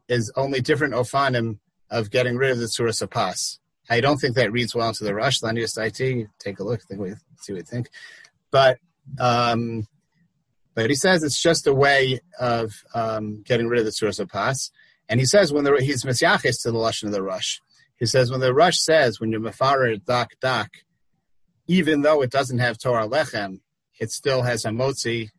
is 0.08 0.32
only 0.36 0.60
different 0.60 0.94
ofanim 0.94 1.60
of 1.90 2.12
getting 2.12 2.36
rid 2.36 2.52
of 2.52 2.60
the 2.60 2.68
Surah 2.68 2.92
Sapas. 2.92 3.60
I 3.90 4.02
don't 4.02 4.18
think 4.18 4.36
that 4.36 4.52
reads 4.52 4.76
well 4.76 4.90
into 4.90 5.04
the 5.04 5.16
Rosh. 5.16 5.40
Lanius 5.42 5.78
IT, 5.78 6.28
take 6.40 6.60
a 6.60 6.64
look, 6.64 6.82
think 6.84 7.02
we 7.02 7.14
see 7.38 7.54
what 7.54 7.60
you 7.60 7.64
think. 7.64 7.90
But 8.52 8.78
um, 9.20 9.88
but 10.76 10.90
he 10.90 10.96
says 10.96 11.24
it's 11.24 11.42
just 11.42 11.68
a 11.68 11.74
way 11.74 12.20
of 12.40 12.84
um, 12.94 13.42
getting 13.44 13.68
rid 13.68 13.80
of 13.80 13.86
the 13.86 13.92
Surah 13.92 14.12
Sapas. 14.12 14.70
And 15.08 15.20
he 15.20 15.26
says 15.26 15.52
when 15.52 15.64
the, 15.64 15.76
he's 15.82 16.06
Mesiaches 16.06 16.62
to 16.62 16.72
the 16.72 16.78
Lashon 16.78 17.06
of 17.06 17.12
the 17.12 17.24
Rosh. 17.24 17.60
He 18.00 18.06
says 18.06 18.32
when 18.32 18.40
the 18.40 18.54
Rosh 18.54 18.78
says, 18.80 19.20
when 19.20 19.32
you're 19.32 19.42
Mefarer 19.42 20.04
Dak 20.04 20.40
Dak, 20.40 20.86
even 21.68 22.02
though 22.02 22.22
it 22.22 22.32
doesn't 22.32 22.60
have 22.60 22.78
Torah 22.78 23.08
Lechem, 23.08 23.60
it 24.00 24.12
still 24.12 24.42
has 24.44 24.64
Hamotzi 24.64 25.30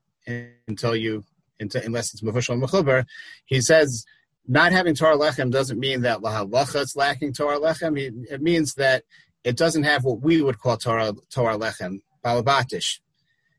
until 0.69 0.95
you, 0.95 1.25
until, 1.59 1.83
unless 1.83 2.13
it's 2.13 2.23
Mevushal 2.23 2.63
Mechuber. 2.63 3.05
He 3.47 3.61
says 3.61 4.05
not 4.47 4.73
having 4.73 4.95
Torah 4.95 5.17
Lechem 5.17 5.51
doesn't 5.51 5.79
mean 5.79 6.03
that 6.03 6.21
Lahalacha 6.21 6.83
is 6.83 6.97
lacking 6.97 7.33
Torah 7.33 7.59
Lechem. 7.59 7.99
It, 7.99 8.15
it 8.31 8.43
means 8.43 8.75
that 8.75 9.05
it 9.43 9.57
doesn't 9.57 9.85
have 9.85 10.05
what 10.05 10.21
we 10.21 10.43
would 10.43 10.59
call 10.59 10.77
Torah, 10.77 11.15
Torah 11.31 11.57
Lechem, 11.57 12.01
Balabatish. 12.25 13.01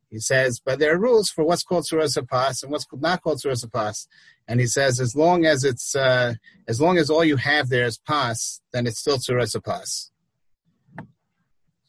He 0.10 0.20
says, 0.20 0.62
but 0.64 0.78
there 0.78 0.94
are 0.94 1.00
rules 1.00 1.30
for 1.30 1.46
what's 1.46 1.64
called 1.64 1.88
Surah 1.88 2.04
Sapas 2.04 2.64
and 2.64 2.72
what's 2.72 2.86
not 2.94 3.22
called 3.24 3.40
Surah 3.40 3.54
Sapas. 3.54 4.08
And 4.48 4.60
he 4.60 4.68
says, 4.68 5.00
as 5.00 5.16
long 5.16 5.46
as 5.46 5.64
it's, 5.64 5.96
uh, 5.96 6.34
as 6.68 6.82
long 6.82 6.98
as 6.98 7.10
all 7.10 7.24
you 7.24 7.38
have 7.38 7.70
there 7.70 7.86
is 7.86 7.98
Pas, 7.98 8.62
then 8.74 8.86
it's 8.88 9.00
still 9.00 9.18
Surah 9.18 9.44
Sapas. 9.44 10.10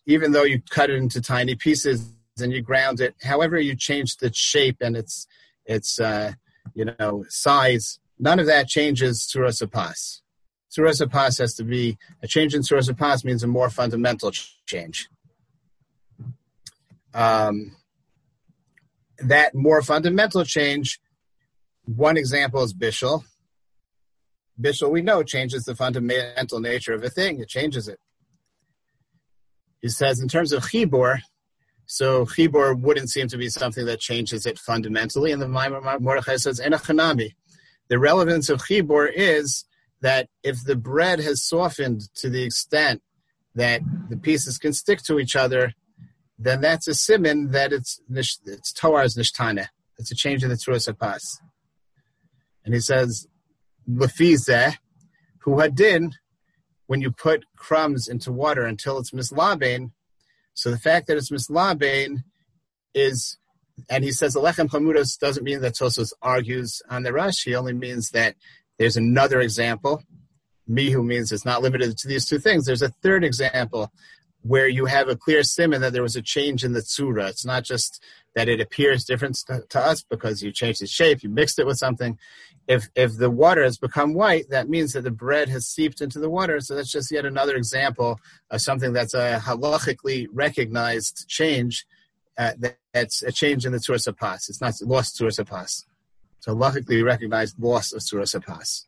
Even 0.07 0.33
though 0.33 0.45
you 0.45 0.61
cut 0.71 0.91
it 0.91 0.97
into 0.97 1.21
tiny 1.21 1.55
pieces 1.55 2.13
and 2.41 2.53
you 2.53 2.63
ground 2.63 3.01
it, 3.01 3.15
however 3.23 3.59
you 3.59 3.75
change 3.75 4.17
the 4.17 4.33
shape 4.33 4.77
and 4.81 4.97
its, 4.97 5.27
its, 5.65 5.99
uh, 5.99 6.33
you 6.75 6.85
know, 6.99 7.25
size, 7.29 7.99
none 8.19 8.39
of 8.39 8.47
that 8.47 8.69
changes 8.69 9.23
Surah 9.23 9.49
Sapas. 9.49 10.21
Surah 10.69 10.91
Sapas 10.91 11.39
has 11.39 11.55
to 11.55 11.65
be, 11.65 11.99
a 12.23 12.27
change 12.27 12.55
in 12.55 12.63
Surah 12.63 12.81
Sapas 12.81 13.25
means 13.25 13.43
a 13.43 13.47
more 13.47 13.71
fundamental 13.71 14.31
change. 14.67 15.09
Um, 17.13 17.77
that 19.19 19.55
more 19.55 19.83
fundamental 19.83 20.45
change, 20.45 20.99
one 21.85 22.17
example 22.17 22.63
is 22.63 22.75
Bishel. 22.75 23.25
Bishel, 24.61 24.91
we 24.91 25.03
know, 25.03 25.23
changes 25.23 25.65
the 25.65 25.75
fundamental 25.75 26.61
nature 26.61 26.93
of 26.93 27.03
a 27.03 27.11
thing. 27.11 27.41
It 27.41 27.49
changes 27.49 27.89
it. 27.89 27.99
He 29.81 29.89
says, 29.89 30.21
in 30.21 30.29
terms 30.29 30.53
of 30.53 30.63
Chibor, 30.65 31.21
so 31.87 32.25
Chibor 32.25 32.79
wouldn't 32.79 33.11
seem 33.11 33.29
to 33.29 33.37
be 33.37 33.49
something 33.49 33.85
that 33.87 34.01
changes 34.01 34.47
it 34.47 34.59
fundamentally. 34.59 35.33
And 35.33 35.43
the 35.43 35.47
Maimar 35.47 36.01
Mordechai 36.01 36.37
says, 36.37 36.61
Enochanami. 36.61 37.35
The 37.89 37.99
relevance 37.99 38.49
of 38.49 38.63
Chibor 38.63 39.11
is 39.13 39.65
that 40.01 40.29
if 40.43 40.65
the 40.65 40.77
bread 40.77 41.21
has 41.21 41.43
softened 41.43 42.03
to 42.17 42.31
the 42.31 42.43
extent 42.43 43.03
that 43.55 43.83
the 44.09 44.17
pieces 44.17 44.59
can 44.59 44.73
stick 44.73 45.03
to 45.03 45.19
each 45.19 45.37
other, 45.37 45.75
then 46.39 46.61
that's 46.61 46.89
a 46.89 46.95
simon 46.95 47.51
that 47.51 47.73
it's 47.73 48.01
it's 48.11 48.73
towar's 48.73 49.17
nishtana. 49.17 49.67
It's 49.99 50.11
a 50.11 50.15
change 50.15 50.43
in 50.43 50.49
the 50.49 50.57
tzuras 50.57 50.99
pas. 50.99 51.41
And 52.65 52.75
he 52.75 52.81
says, 52.81 53.27
lefizeh, 53.89 54.77
who 55.39 55.61
when 56.87 57.01
you 57.01 57.11
put 57.11 57.45
crumbs 57.57 58.09
into 58.09 58.31
water 58.31 58.67
until 58.67 58.99
it's 58.99 59.13
mislabain. 59.13 59.93
So 60.55 60.71
the 60.71 60.79
fact 60.79 61.07
that 61.07 61.17
it's 61.17 61.31
mislabain 61.31 62.19
is, 62.95 63.39
and 63.89 64.05
he 64.05 64.13
says 64.13 64.37
Alechem 64.37 64.69
lechem 64.69 64.69
chamudos 64.69 65.19
doesn't 65.19 65.45
mean 65.45 65.63
that 65.63 65.75
Tosfos 65.75 66.13
argues 66.21 66.83
on 66.91 67.03
the 67.03 67.13
Rosh. 67.13 67.45
He 67.45 67.55
only 67.55 67.73
means 67.73 68.11
that 68.11 68.37
there's 68.79 68.97
another 68.97 69.41
example. 69.41 70.03
Mihu 70.69 71.03
means 71.03 71.33
it's 71.33 71.45
not 71.45 71.63
limited 71.63 71.97
to 71.97 72.09
these 72.09 72.27
two 72.27 72.39
things. 72.39 72.67
There's 72.67 72.83
a 72.83 72.91
third 73.03 73.25
example 73.25 73.91
where 74.43 74.69
you 74.69 74.87
have 74.87 75.09
a 75.09 75.17
clear 75.17 75.43
simon 75.43 75.81
that 75.81 75.93
there 75.93 76.03
was 76.03 76.17
a 76.17 76.23
change 76.23 76.65
in 76.65 76.73
the 76.73 76.81
tsura. 76.81 77.29
It's 77.29 77.45
not 77.45 77.65
just 77.65 78.03
that 78.35 78.49
it 78.49 78.61
appears 78.61 79.05
different 79.05 79.37
to, 79.47 79.63
to, 79.69 79.79
us 79.79 80.03
because 80.03 80.43
you 80.43 80.51
changed 80.51 80.83
its 80.83 80.91
shape, 80.91 81.23
you 81.23 81.29
mixed 81.29 81.59
it 81.59 81.67
with 81.67 81.79
something. 81.79 82.19
If 82.67 82.89
if 82.95 83.17
the 83.17 83.31
water 83.31 83.63
has 83.63 83.79
become 83.79 84.15
white, 84.15 84.49
that 84.51 84.69
means 84.69 84.93
that 84.93 85.03
the 85.03 85.11
bread 85.11 85.49
has 85.49 85.67
seeped 85.67 86.01
into 86.01 86.19
the 86.19 86.31
water. 86.31 86.61
So 86.61 86.75
that's 86.75 86.91
just 86.91 87.11
yet 87.11 87.25
another 87.25 87.57
example 87.57 88.19
of 88.51 88.61
something 88.61 88.93
that's 88.93 89.15
a 89.15 89.41
halachically 89.45 90.27
recognized 90.33 91.29
change. 91.29 91.87
Uh, 92.39 92.53
that, 92.59 92.79
that's 92.95 93.23
a 93.23 93.31
change 93.31 93.67
in 93.67 93.73
the 93.73 93.79
tzuras 93.79 94.17
pas. 94.17 94.49
It's 94.49 94.61
not 94.61 94.75
lost 94.83 95.21
tzuras 95.21 95.45
pas. 95.47 95.85
So 96.41 96.55
halachically 96.55 97.05
recognized 97.05 97.61
loss 97.61 97.93
of 97.93 98.01
tzuras 98.01 98.43
pas. 98.45 98.87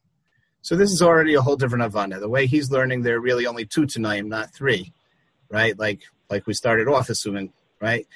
So 0.62 0.76
this 0.76 0.92
is 0.92 1.02
already 1.02 1.34
a 1.34 1.42
whole 1.42 1.56
different 1.56 1.92
avana. 1.92 2.18
The 2.18 2.28
way 2.28 2.46
he's 2.46 2.70
learning, 2.70 3.02
there 3.02 3.16
are 3.16 3.20
really 3.20 3.46
only 3.46 3.66
two 3.66 3.82
tanaim, 3.82 4.28
not 4.28 4.54
three 4.54 4.94
right? 5.50 5.78
Like 5.78 6.02
like 6.30 6.46
we 6.46 6.54
started 6.54 6.88
off 6.88 7.08
assuming, 7.08 7.52
right? 7.80 8.06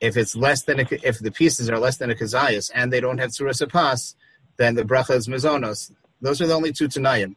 If 0.00 0.16
it's 0.16 0.36
less 0.36 0.62
than 0.62 0.80
a, 0.80 0.86
if 1.02 1.18
the 1.18 1.30
pieces 1.30 1.70
are 1.70 1.78
less 1.78 1.96
than 1.96 2.10
a 2.10 2.14
kazayas 2.14 2.70
and 2.74 2.92
they 2.92 3.00
don't 3.00 3.18
have 3.18 3.30
tzuras 3.30 3.66
pas, 3.68 4.14
then 4.56 4.74
the 4.74 4.82
bracha 4.82 5.14
is 5.14 5.28
mizonos. 5.28 5.92
Those 6.20 6.40
are 6.40 6.46
the 6.46 6.54
only 6.54 6.72
two 6.72 6.88
tanayim. 6.88 7.36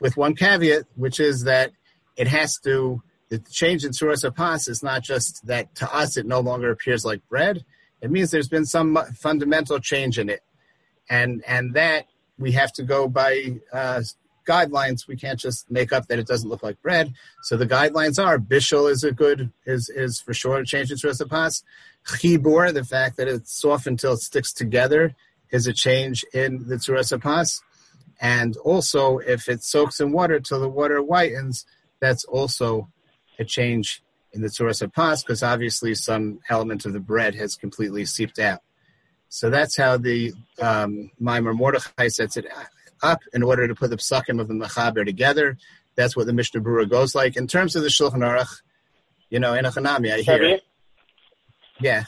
With 0.00 0.16
one 0.16 0.34
caveat, 0.34 0.84
which 0.96 1.20
is 1.20 1.44
that 1.44 1.72
it 2.16 2.28
has 2.28 2.58
to 2.64 3.02
the 3.28 3.38
change 3.38 3.84
in 3.84 3.92
tzuras 3.92 4.34
pas 4.34 4.68
is 4.68 4.82
not 4.82 5.02
just 5.02 5.46
that 5.46 5.74
to 5.76 5.94
us 5.94 6.16
it 6.16 6.26
no 6.26 6.40
longer 6.40 6.70
appears 6.70 7.04
like 7.04 7.26
bread. 7.28 7.64
It 8.02 8.10
means 8.10 8.30
there's 8.30 8.48
been 8.48 8.66
some 8.66 8.98
fundamental 9.14 9.78
change 9.78 10.18
in 10.18 10.28
it, 10.28 10.40
and 11.08 11.42
and 11.46 11.74
that 11.74 12.06
we 12.38 12.52
have 12.52 12.72
to 12.72 12.82
go 12.82 13.08
by 13.08 13.60
uh, 13.72 14.02
guidelines. 14.44 15.06
We 15.06 15.16
can't 15.16 15.38
just 15.38 15.70
make 15.70 15.92
up 15.92 16.06
that 16.08 16.18
it 16.18 16.26
doesn't 16.26 16.48
look 16.48 16.62
like 16.62 16.80
bread. 16.82 17.14
So 17.42 17.56
the 17.56 17.66
guidelines 17.66 18.22
are 18.22 18.38
bishul 18.38 18.90
is 18.90 19.04
a 19.04 19.12
good 19.12 19.52
is 19.66 19.88
is 19.88 20.20
for 20.20 20.34
sure 20.34 20.58
a 20.58 20.66
change 20.66 20.90
into 20.90 21.08
a 21.08 21.26
pas. 21.26 21.62
Chibur, 22.06 22.72
the 22.72 22.84
fact 22.84 23.16
that 23.16 23.28
it's 23.28 23.60
soft 23.60 23.86
until 23.86 24.14
it 24.14 24.20
sticks 24.20 24.52
together, 24.52 25.14
is 25.50 25.66
a 25.66 25.72
change 25.72 26.24
in 26.32 26.66
the 26.68 26.76
tzuras 26.76 27.18
pas. 27.20 27.60
And 28.20 28.56
also, 28.58 29.18
if 29.18 29.48
it 29.48 29.62
soaks 29.62 30.00
in 30.00 30.12
water 30.12 30.40
till 30.40 30.60
the 30.60 30.68
water 30.68 31.00
whitens, 31.00 31.64
that's 32.00 32.24
also 32.24 32.88
a 33.38 33.44
change 33.44 34.02
in 34.32 34.42
the 34.42 34.48
tzuras 34.48 34.92
pas 34.92 35.22
because 35.22 35.42
obviously 35.42 35.94
some 35.94 36.40
element 36.48 36.84
of 36.86 36.92
the 36.92 37.00
bread 37.00 37.34
has 37.34 37.54
completely 37.54 38.04
seeped 38.04 38.38
out. 38.38 38.60
So 39.28 39.48
that's 39.48 39.76
how 39.76 39.96
the 39.96 40.32
um, 40.60 41.10
Maimar 41.20 41.54
Mordechai 41.54 42.08
sets 42.08 42.36
it 42.36 42.46
up 43.02 43.20
in 43.32 43.42
order 43.42 43.66
to 43.68 43.74
put 43.74 43.90
the 43.90 43.96
psakim 43.96 44.40
of 44.40 44.48
the 44.48 44.54
Mechaber 44.54 45.04
together. 45.04 45.56
That's 45.94 46.16
what 46.16 46.26
the 46.26 46.32
Mishnah 46.32 46.60
Berurah 46.60 46.88
goes 46.88 47.14
like. 47.14 47.36
In 47.36 47.46
terms 47.46 47.76
of 47.76 47.82
the 47.82 47.88
Shulchan 47.88 48.18
Aruch, 48.18 48.62
you 49.30 49.40
know, 49.40 49.54
in 49.54 49.64
a 49.64 49.70
Hanami, 49.70 50.12
I 50.12 50.20
hear. 50.20 50.60
Yeah. 51.80 52.04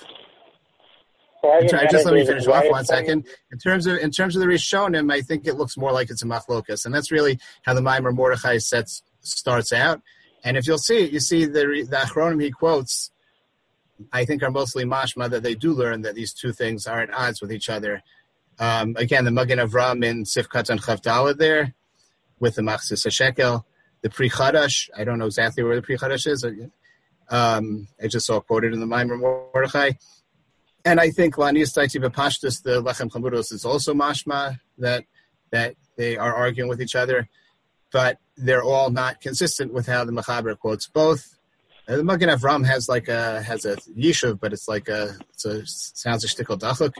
just 1.91 2.07
let 2.07 2.15
me 2.15 2.25
finish 2.25 2.47
off 2.47 2.65
one 2.71 2.85
second. 2.85 3.27
In 3.53 3.59
terms 3.59 3.87
of 3.87 3.99
in 3.99 4.11
terms 4.11 4.37
of 4.37 4.41
the 4.41 4.49
Rishonim, 4.49 5.13
I 5.13 5.21
think 5.21 5.47
it 5.47 5.55
looks 5.55 5.77
more 5.77 5.93
like 5.93 6.11
it's 6.11 6.23
a 6.23 6.27
machlokas, 6.27 6.87
and 6.87 6.95
that's 6.95 7.11
really 7.11 7.39
how 7.63 7.75
the 7.75 7.81
Maimar 7.81 8.15
Mordechai 8.15 8.59
sets 8.59 9.03
starts 9.21 9.73
out. 9.73 10.01
And 10.45 10.57
if 10.57 10.67
you'll 10.67 10.79
see 10.79 11.05
it, 11.05 11.11
you 11.11 11.21
see 11.21 11.45
the 11.45 11.87
the 11.89 11.97
Achronim 11.97 12.43
he 12.43 12.51
quotes. 12.51 13.11
I 14.13 14.25
think 14.25 14.43
are 14.43 14.51
mostly 14.51 14.85
mashma 14.85 15.31
that 15.31 15.43
they 15.43 15.55
do 15.55 15.73
learn 15.73 16.03
that 16.03 16.15
these 16.15 16.33
two 16.33 16.53
things 16.53 16.87
are 16.87 17.01
at 17.01 17.15
odds 17.15 17.41
with 17.41 17.53
each 17.53 17.69
other. 17.69 18.03
Um, 18.59 18.95
again, 18.97 19.25
the 19.25 19.31
Magen 19.31 19.59
Avraham 19.59 20.05
in 20.05 20.25
Sifkat 20.25 20.71
and 20.71 20.81
Chavdala 20.81 21.37
there 21.37 21.75
with 22.39 22.57
the 22.57 22.63
Machzis 22.63 23.11
Shekel. 23.11 23.67
The 24.03 24.11
Pri 24.11 24.29
Chadash, 24.29 24.91
I 24.97 25.05
don't 25.05 25.19
know 25.19 25.27
exactly 25.27 25.65
where 25.65 25.77
the 25.77 25.83
Pri 25.83 25.97
Chadash 25.97 26.27
is. 26.27 26.45
Um, 27.31 27.89
I 28.03 28.07
just 28.07 28.27
saw 28.27 28.41
quoted 28.41 28.73
in 28.73 28.81
the 28.81 28.87
Maimar 28.87 29.19
Mordechai. 29.19 29.93
And 30.85 31.01
I 31.01 31.11
think 31.11 31.37
Lanis 31.37 31.75
Taiti 31.75 32.03
Bepashtis, 32.03 32.63
the 32.63 32.83
Lechem 32.83 33.09
Chamudos, 33.09 33.53
is 33.53 33.65
also 33.65 33.95
mashma 33.95 34.61
that 34.79 35.05
that 35.51 35.77
they 35.97 36.17
are 36.17 36.35
arguing 36.35 36.69
with 36.69 36.83
each 36.83 36.95
other, 36.95 37.29
but 37.93 38.19
they're 38.37 38.63
all 38.63 38.91
not 38.91 39.21
consistent 39.21 39.73
with 39.73 39.87
how 39.87 40.05
the 40.05 40.13
Mechaber 40.13 40.59
quotes 40.59 40.87
both. 40.89 41.39
Uh, 41.89 41.97
the 41.97 42.05
Magen 42.05 42.29
Avraham 42.29 42.67
has 42.67 42.89
like 42.89 43.09
a 43.09 43.41
has 43.43 43.65
a 43.65 43.77
yishuv, 43.77 44.41
but 44.41 44.53
it's 44.53 44.69
like 44.69 44.89
a, 44.89 45.17
it's 45.31 45.45
a 45.45 45.67
sounds 45.67 46.25
a 46.25 46.27
shtickle 46.27 46.59
dachuk. 46.59 46.93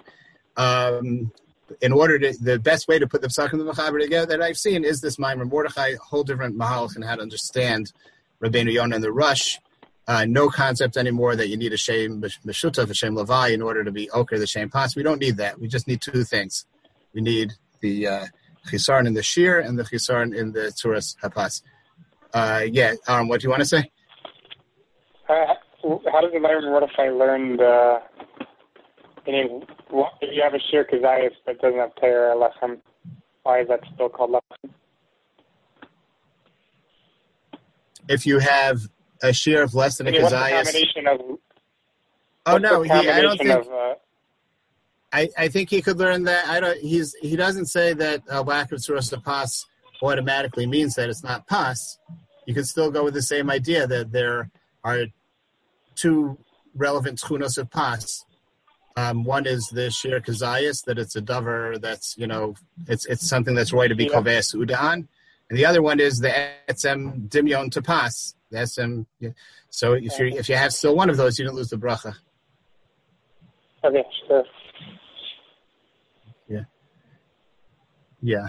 Um, 0.57 1.33
in 1.81 1.93
order 1.93 2.19
to 2.19 2.33
the 2.43 2.59
best 2.59 2.89
way 2.89 2.99
to 2.99 3.07
put 3.07 3.23
the 3.23 3.29
psak 3.29 3.53
and 3.53 3.61
the 3.61 3.65
mechaber 3.65 4.01
together 4.01 4.27
that 4.27 4.43
I've 4.43 4.57
seen 4.57 4.85
is 4.85 5.01
this 5.01 5.17
Maimar 5.17 5.49
Mordechai, 5.49 5.95
whole 5.95 6.23
different 6.23 6.59
mahalach 6.59 6.95
and 6.95 7.05
how 7.05 7.17
to 7.17 7.23
understand 7.23 7.93
Rabbeinu 8.43 8.73
Yonah 8.73 8.97
and 8.97 9.05
the 9.05 9.13
Rosh. 9.13 9.59
Uh, 10.07 10.27
no 10.29 10.49
concept 10.51 10.99
anymore 10.99 11.35
that 11.35 11.49
you 11.49 11.57
need 11.57 11.73
a 11.73 11.79
shame 11.79 12.21
meshutav, 12.21 12.91
a 12.91 12.95
shame 12.95 13.15
levi 13.15 13.49
in 13.49 13.63
order 13.63 13.83
to 13.83 13.91
be 13.91 14.11
okay 14.13 14.39
the 14.39 14.47
shame 14.47 14.69
pas. 14.69 14.95
We 14.95 15.03
don't 15.03 15.21
need 15.21 15.39
that. 15.39 15.59
We 15.59 15.67
just 15.67 15.89
need 15.89 16.03
two 16.03 16.25
things. 16.25 16.67
We 17.15 17.23
need 17.23 17.53
the 17.81 18.07
uh, 18.07 18.27
in 18.71 19.15
the 19.15 19.23
shir 19.23 19.61
and 19.61 19.79
the 19.79 19.85
chisaron 19.85 20.35
in 20.35 20.53
the 20.53 20.73
tzuras 20.73 21.17
hapas. 21.23 21.63
Uh, 22.35 22.65
yeah, 22.71 22.95
um, 23.07 23.29
what 23.29 23.41
do 23.41 23.47
you 23.47 23.51
want 23.51 23.61
to 23.61 23.67
say? 23.67 23.91
Uh, 25.29 25.55
how 26.13 26.21
does 26.21 26.33
the 26.33 26.39
Maimar 26.39 26.63
Mordechai 26.63 27.09
learn 27.09 27.57
the 27.57 28.03
Meaning, 29.27 29.63
if 30.21 30.35
you 30.35 30.43
have 30.43 30.55
a 30.55 30.59
shir 30.71 30.85
kazayas 30.85 31.31
but 31.47 31.61
doesn't 31.61 31.79
have 31.79 31.95
Torah 31.97 32.37
lechem, 32.37 32.79
why 33.43 33.61
is 33.61 33.69
that 33.69 33.81
still 33.95 34.09
called 34.09 34.33
lechem? 34.33 34.71
If 38.09 38.27
you 38.27 38.39
have 38.39 38.81
a 39.23 39.33
share 39.33 39.63
of 39.63 39.75
less 39.75 39.97
than 39.97 40.09
a 40.09 40.13
kazayas. 40.13 41.39
Oh 42.47 42.59
no, 42.59 42.83
he, 42.83 42.91
I 42.91 43.23
don't 43.23 43.39
think. 43.39 43.51
Of, 43.51 43.69
uh, 43.69 43.95
I, 45.11 45.29
I 45.39 45.49
think 45.49 45.71
he 45.71 45.81
could 45.81 45.99
learn 45.99 46.25
that. 46.25 46.47
I 46.47 46.61
don't. 46.61 46.79
He's 46.79 47.15
he 47.23 47.37
doesn't 47.37 47.67
say 47.67 47.95
that 47.95 48.23
a 48.29 48.43
lack 48.43 48.73
of 48.73 48.83
surah 48.83 49.01
pas 49.25 49.65
automatically 50.03 50.67
means 50.67 50.95
that 50.97 51.09
it's 51.09 51.23
not 51.23 51.47
pas. 51.47 51.99
You 52.47 52.53
can 52.53 52.65
still 52.65 52.91
go 52.91 53.05
with 53.05 53.15
the 53.15 53.23
same 53.23 53.49
idea 53.49 53.87
that 53.87 54.13
there 54.13 54.51
are 54.83 55.07
two 55.95 56.37
relevant 56.75 57.21
chunos 57.21 57.57
of 57.57 57.71
pas 57.71 58.27
um, 58.97 59.25
one 59.25 59.47
is 59.47 59.67
the 59.69 59.91
shir 59.91 60.21
kazayas, 60.21 60.85
that 60.85 60.99
it's 60.99 61.17
a 61.17 61.21
dover 61.21 61.77
that's, 61.81 62.17
you 62.17 62.27
know, 62.27 62.55
it's 62.87 63.07
it's 63.07 63.29
something 63.29 63.55
that's 63.55 63.73
right 63.73 63.89
to 63.89 63.95
be 63.95 64.05
yeah. 64.05 64.11
koves 64.11 64.55
udan. 64.55 65.09
And 65.51 65.59
the 65.59 65.67
other 65.67 65.83
one 65.83 66.01
is 66.01 66.19
the 66.21 66.33
etzem 66.69 67.29
dimyon 67.29 67.71
tapas. 67.71 68.35
The 68.51 68.59
etzem, 68.59 69.07
so 69.69 69.95
if 69.95 70.19
you 70.19 70.27
if 70.27 70.49
you 70.49 70.57
have 70.57 70.73
still 70.73 70.95
one 70.95 71.11
of 71.11 71.17
those, 71.17 71.39
you 71.39 71.45
don't 71.45 71.57
lose 71.57 71.71
the 71.71 71.77
bracha. 71.77 72.15
Okay, 73.85 74.05
sure. 74.27 74.45
Yeah. 76.49 76.65
Yeah. 78.23 78.49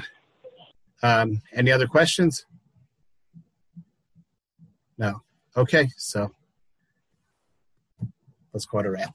Um, 1.04 1.42
any 1.54 1.72
other 1.72 1.88
questions? 1.88 2.46
No. 4.98 5.22
Okay, 5.58 5.90
so 5.98 6.32
let's 8.54 8.66
call 8.66 8.82
it 8.82 8.86
a 8.86 8.92
wrap. 8.92 9.14